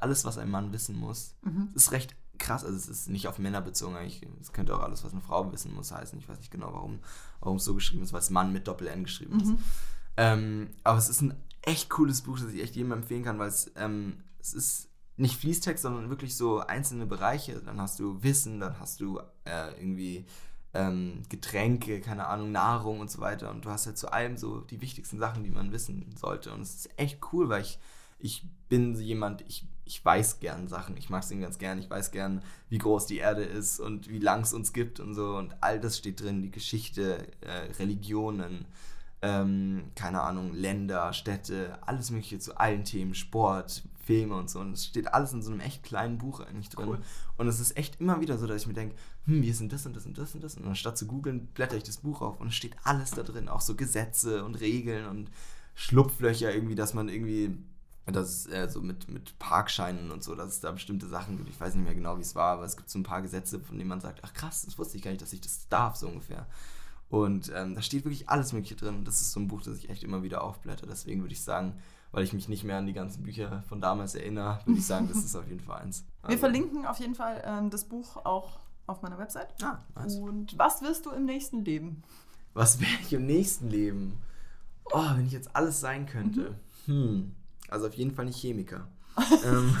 [0.00, 1.36] alles, was ein Mann wissen muss.
[1.42, 1.68] Mhm.
[1.76, 4.82] Es ist recht krass, also es ist nicht auf Männer bezogen, eigentlich, es könnte auch
[4.82, 6.18] alles, was eine Frau wissen muss, heißen.
[6.18, 7.00] Ich weiß nicht genau, warum,
[7.40, 9.48] warum es so geschrieben ist, weil es Mann mit Doppel-N geschrieben ist.
[9.48, 9.58] Mhm.
[10.16, 13.48] Ähm, aber es ist ein echt cooles Buch, das ich echt jedem empfehlen kann, weil
[13.48, 17.60] es, ähm, es ist nicht Fließtext, sondern wirklich so einzelne Bereiche.
[17.60, 20.26] Dann hast du Wissen, dann hast du äh, irgendwie
[20.74, 23.50] ähm, Getränke, keine Ahnung, Nahrung und so weiter.
[23.50, 26.52] Und du hast halt zu allem so die wichtigsten Sachen, die man wissen sollte.
[26.52, 27.78] Und es ist echt cool, weil ich,
[28.18, 30.96] ich bin jemand, ich, ich weiß gern Sachen.
[30.96, 31.78] Ich mag es irgendwie ganz gern.
[31.78, 35.14] Ich weiß gern, wie groß die Erde ist und wie lang es uns gibt und
[35.14, 35.36] so.
[35.36, 38.66] Und all das steht drin, die Geschichte, äh, Religionen,
[39.22, 44.60] ähm, keine Ahnung, Länder, Städte, alles mögliche zu allen Themen, Sport, Filme und so.
[44.60, 46.88] Und es steht alles in so einem echt kleinen Buch eigentlich drin.
[46.88, 47.00] Cool.
[47.36, 48.96] Und es ist echt immer wieder so, dass ich mir denke,
[49.26, 50.56] hm, wie ist denn das und das und das und das?
[50.56, 53.48] Und anstatt zu googeln, blätter ich das Buch auf und es steht alles da drin.
[53.48, 55.30] Auch so Gesetze und Regeln und
[55.74, 57.56] Schlupflöcher irgendwie, dass man irgendwie,
[58.12, 61.48] das ist äh, so mit, mit Parkscheinen und so, dass es da bestimmte Sachen gibt.
[61.48, 63.60] Ich weiß nicht mehr genau, wie es war, aber es gibt so ein paar Gesetze,
[63.60, 65.96] von denen man sagt, ach krass, das wusste ich gar nicht, dass ich das darf,
[65.96, 66.46] so ungefähr.
[67.10, 68.96] Und ähm, da steht wirklich alles Mögliche drin.
[68.96, 70.86] Und das ist so ein Buch, das ich echt immer wieder aufblätter.
[70.86, 71.74] Deswegen würde ich sagen,
[72.12, 75.08] weil ich mich nicht mehr an die ganzen Bücher von damals erinnere, würde ich sagen,
[75.08, 76.04] das ist auf jeden Fall eins.
[76.22, 79.48] Wir Also- verlinken auf jeden Fall ähm, das Buch auch auf meiner Website.
[79.62, 80.16] Ah, nice.
[80.16, 82.02] Und was wirst du im nächsten Leben?
[82.54, 84.18] Was wäre ich im nächsten Leben?
[84.92, 86.58] Oh, wenn ich jetzt alles sein könnte.
[86.86, 87.34] Hm.
[87.68, 88.88] Also auf jeden Fall nicht Chemiker.
[89.44, 89.76] ähm,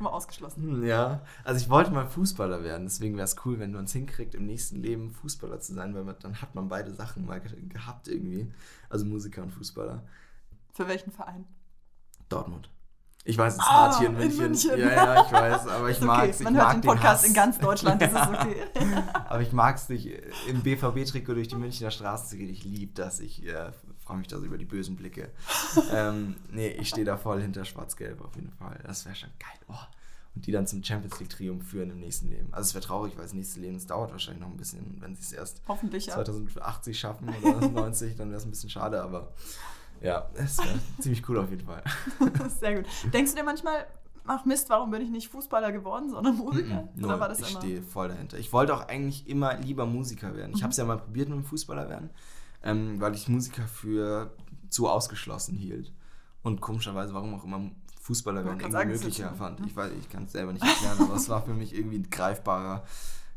[0.00, 0.62] mal ausgeschlossen.
[0.64, 3.92] hm, ja, also ich wollte mal Fußballer werden, deswegen wäre es cool, wenn du uns
[3.92, 7.40] hinkriegt, im nächsten Leben Fußballer zu sein, weil man, dann hat man beide Sachen mal
[7.40, 8.52] ge gehabt irgendwie.
[8.88, 10.02] Also Musiker und Fußballer.
[10.72, 11.44] Für welchen Verein?
[12.28, 12.70] Dortmund.
[13.22, 14.44] Ich weiß, es ist Ah, hart hier in in München.
[14.46, 14.70] München.
[14.80, 16.30] Ja, ja, ich weiß, aber ich Ist mag okay.
[16.30, 16.40] es.
[16.40, 17.28] Man ich hört mag den Podcast Hass.
[17.28, 18.40] in ganz Deutschland, das ist Ja.
[18.40, 18.56] okay.
[19.28, 20.06] Aber ich mag es nicht,
[20.48, 22.48] im BVB-Trikot durch die Münchner Straßen zu gehen.
[22.48, 23.20] Ich liebe das.
[23.20, 23.70] Ich äh,
[24.10, 25.30] freue mich da so über die bösen Blicke.
[25.92, 28.80] ähm, nee, ich stehe da voll hinter Schwarz-Gelb auf jeden Fall.
[28.84, 29.58] Das wäre schon geil.
[29.68, 29.74] Oh.
[30.34, 32.48] Und die dann zum Champions League-Triumph führen im nächsten Leben.
[32.52, 35.14] Also es wäre traurig, weil das nächste Leben, es dauert wahrscheinlich noch ein bisschen, wenn
[35.14, 36.14] sie es erst Hoffentlich ja.
[36.14, 39.32] 2080 schaffen oder 90, dann wäre es ein bisschen schade, aber
[40.00, 41.82] ja, es wäre ziemlich cool auf jeden Fall.
[42.60, 42.86] Sehr gut.
[43.12, 43.86] Denkst du dir manchmal,
[44.26, 46.88] ach Mist, warum bin ich nicht Fußballer geworden, sondern Musiker?
[46.94, 47.20] Mhm, Oder null.
[47.20, 48.38] war das ich stehe voll dahinter.
[48.38, 50.52] Ich wollte auch eigentlich immer lieber Musiker werden.
[50.52, 50.62] Ich Mhm.
[50.64, 52.10] habe es ja mal probiert mit dem Fußballer werden,
[52.62, 54.36] ähm, weil ich Musiker für
[54.68, 55.92] zu ausgeschlossen hielt.
[56.42, 59.60] Und komischerweise, warum auch immer Fußballer werden irgendwie sagen, möglicher fand.
[59.66, 62.84] Ich weiß, ich kann es selber nicht erklären, aber es war für mich irgendwie greifbarer.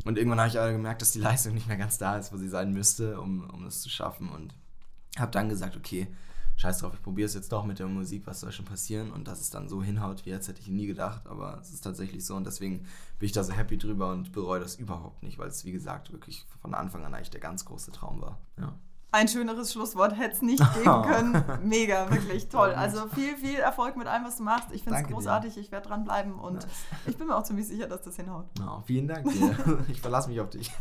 [0.06, 2.38] Und irgendwann habe ich aber gemerkt, dass die Leistung nicht mehr ganz da ist, wo
[2.38, 4.30] sie sein müsste, um, um das zu schaffen.
[4.30, 4.54] Und
[5.18, 6.08] habe dann gesagt, okay,
[6.56, 9.12] scheiß drauf, ich probiere es jetzt doch mit der Musik, was soll schon passieren?
[9.12, 11.82] Und dass es dann so hinhaut, wie jetzt hätte ich nie gedacht, aber es ist
[11.82, 12.86] tatsächlich so und deswegen
[13.20, 16.12] bin ich da so happy drüber und bereue das überhaupt nicht, weil es, wie gesagt,
[16.12, 18.40] wirklich von Anfang an eigentlich der ganz große Traum war.
[18.60, 18.74] Ja.
[19.14, 21.44] Ein schöneres Schlusswort hätte es nicht geben können.
[21.64, 22.72] Mega, wirklich toll.
[22.74, 24.72] Also viel, viel Erfolg mit allem, was du machst.
[24.72, 25.14] Ich finde es Danke dir.
[25.14, 25.58] großartig.
[25.58, 26.66] Ich werde dranbleiben und Nice.
[27.06, 28.48] ich bin mir auch ziemlich sicher, dass das hinhaut.
[28.60, 29.56] Oh, vielen Dank dir.
[29.88, 30.72] Ich verlasse mich auf dich.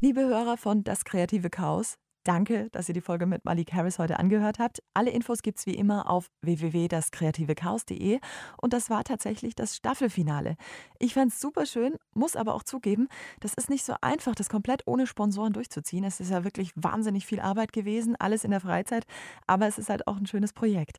[0.00, 4.18] Liebe Hörer von Das Kreative Chaos, danke, dass ihr die Folge mit Malik Harris heute
[4.18, 4.82] angehört habt.
[4.94, 8.20] Alle Infos gibt's wie immer auf www.daskreativechaos.de
[8.60, 10.56] und das war tatsächlich das Staffelfinale.
[10.98, 13.08] Ich fand's super schön, muss aber auch zugeben,
[13.40, 16.04] das ist nicht so einfach, das komplett ohne Sponsoren durchzuziehen.
[16.04, 19.04] Es ist ja wirklich wahnsinnig viel Arbeit gewesen, alles in der Freizeit,
[19.46, 20.98] aber es ist halt auch ein schönes Projekt.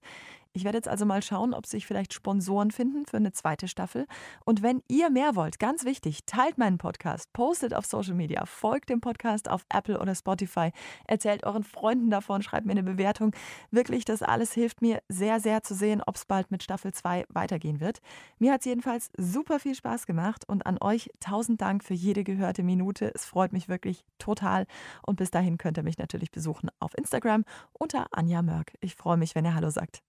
[0.53, 4.05] Ich werde jetzt also mal schauen, ob sich vielleicht Sponsoren finden für eine zweite Staffel.
[4.43, 8.89] Und wenn ihr mehr wollt, ganz wichtig, teilt meinen Podcast, postet auf Social Media, folgt
[8.89, 10.71] dem Podcast auf Apple oder Spotify,
[11.07, 13.33] erzählt euren Freunden davon, schreibt mir eine Bewertung.
[13.71, 17.27] Wirklich, das alles hilft mir sehr, sehr zu sehen, ob es bald mit Staffel 2
[17.29, 18.01] weitergehen wird.
[18.37, 22.25] Mir hat es jedenfalls super viel Spaß gemacht und an euch tausend Dank für jede
[22.25, 23.09] gehörte Minute.
[23.15, 24.67] Es freut mich wirklich total.
[25.01, 28.73] Und bis dahin könnt ihr mich natürlich besuchen auf Instagram unter Anja Mörk.
[28.81, 30.03] Ich freue mich, wenn ihr Hallo sagt.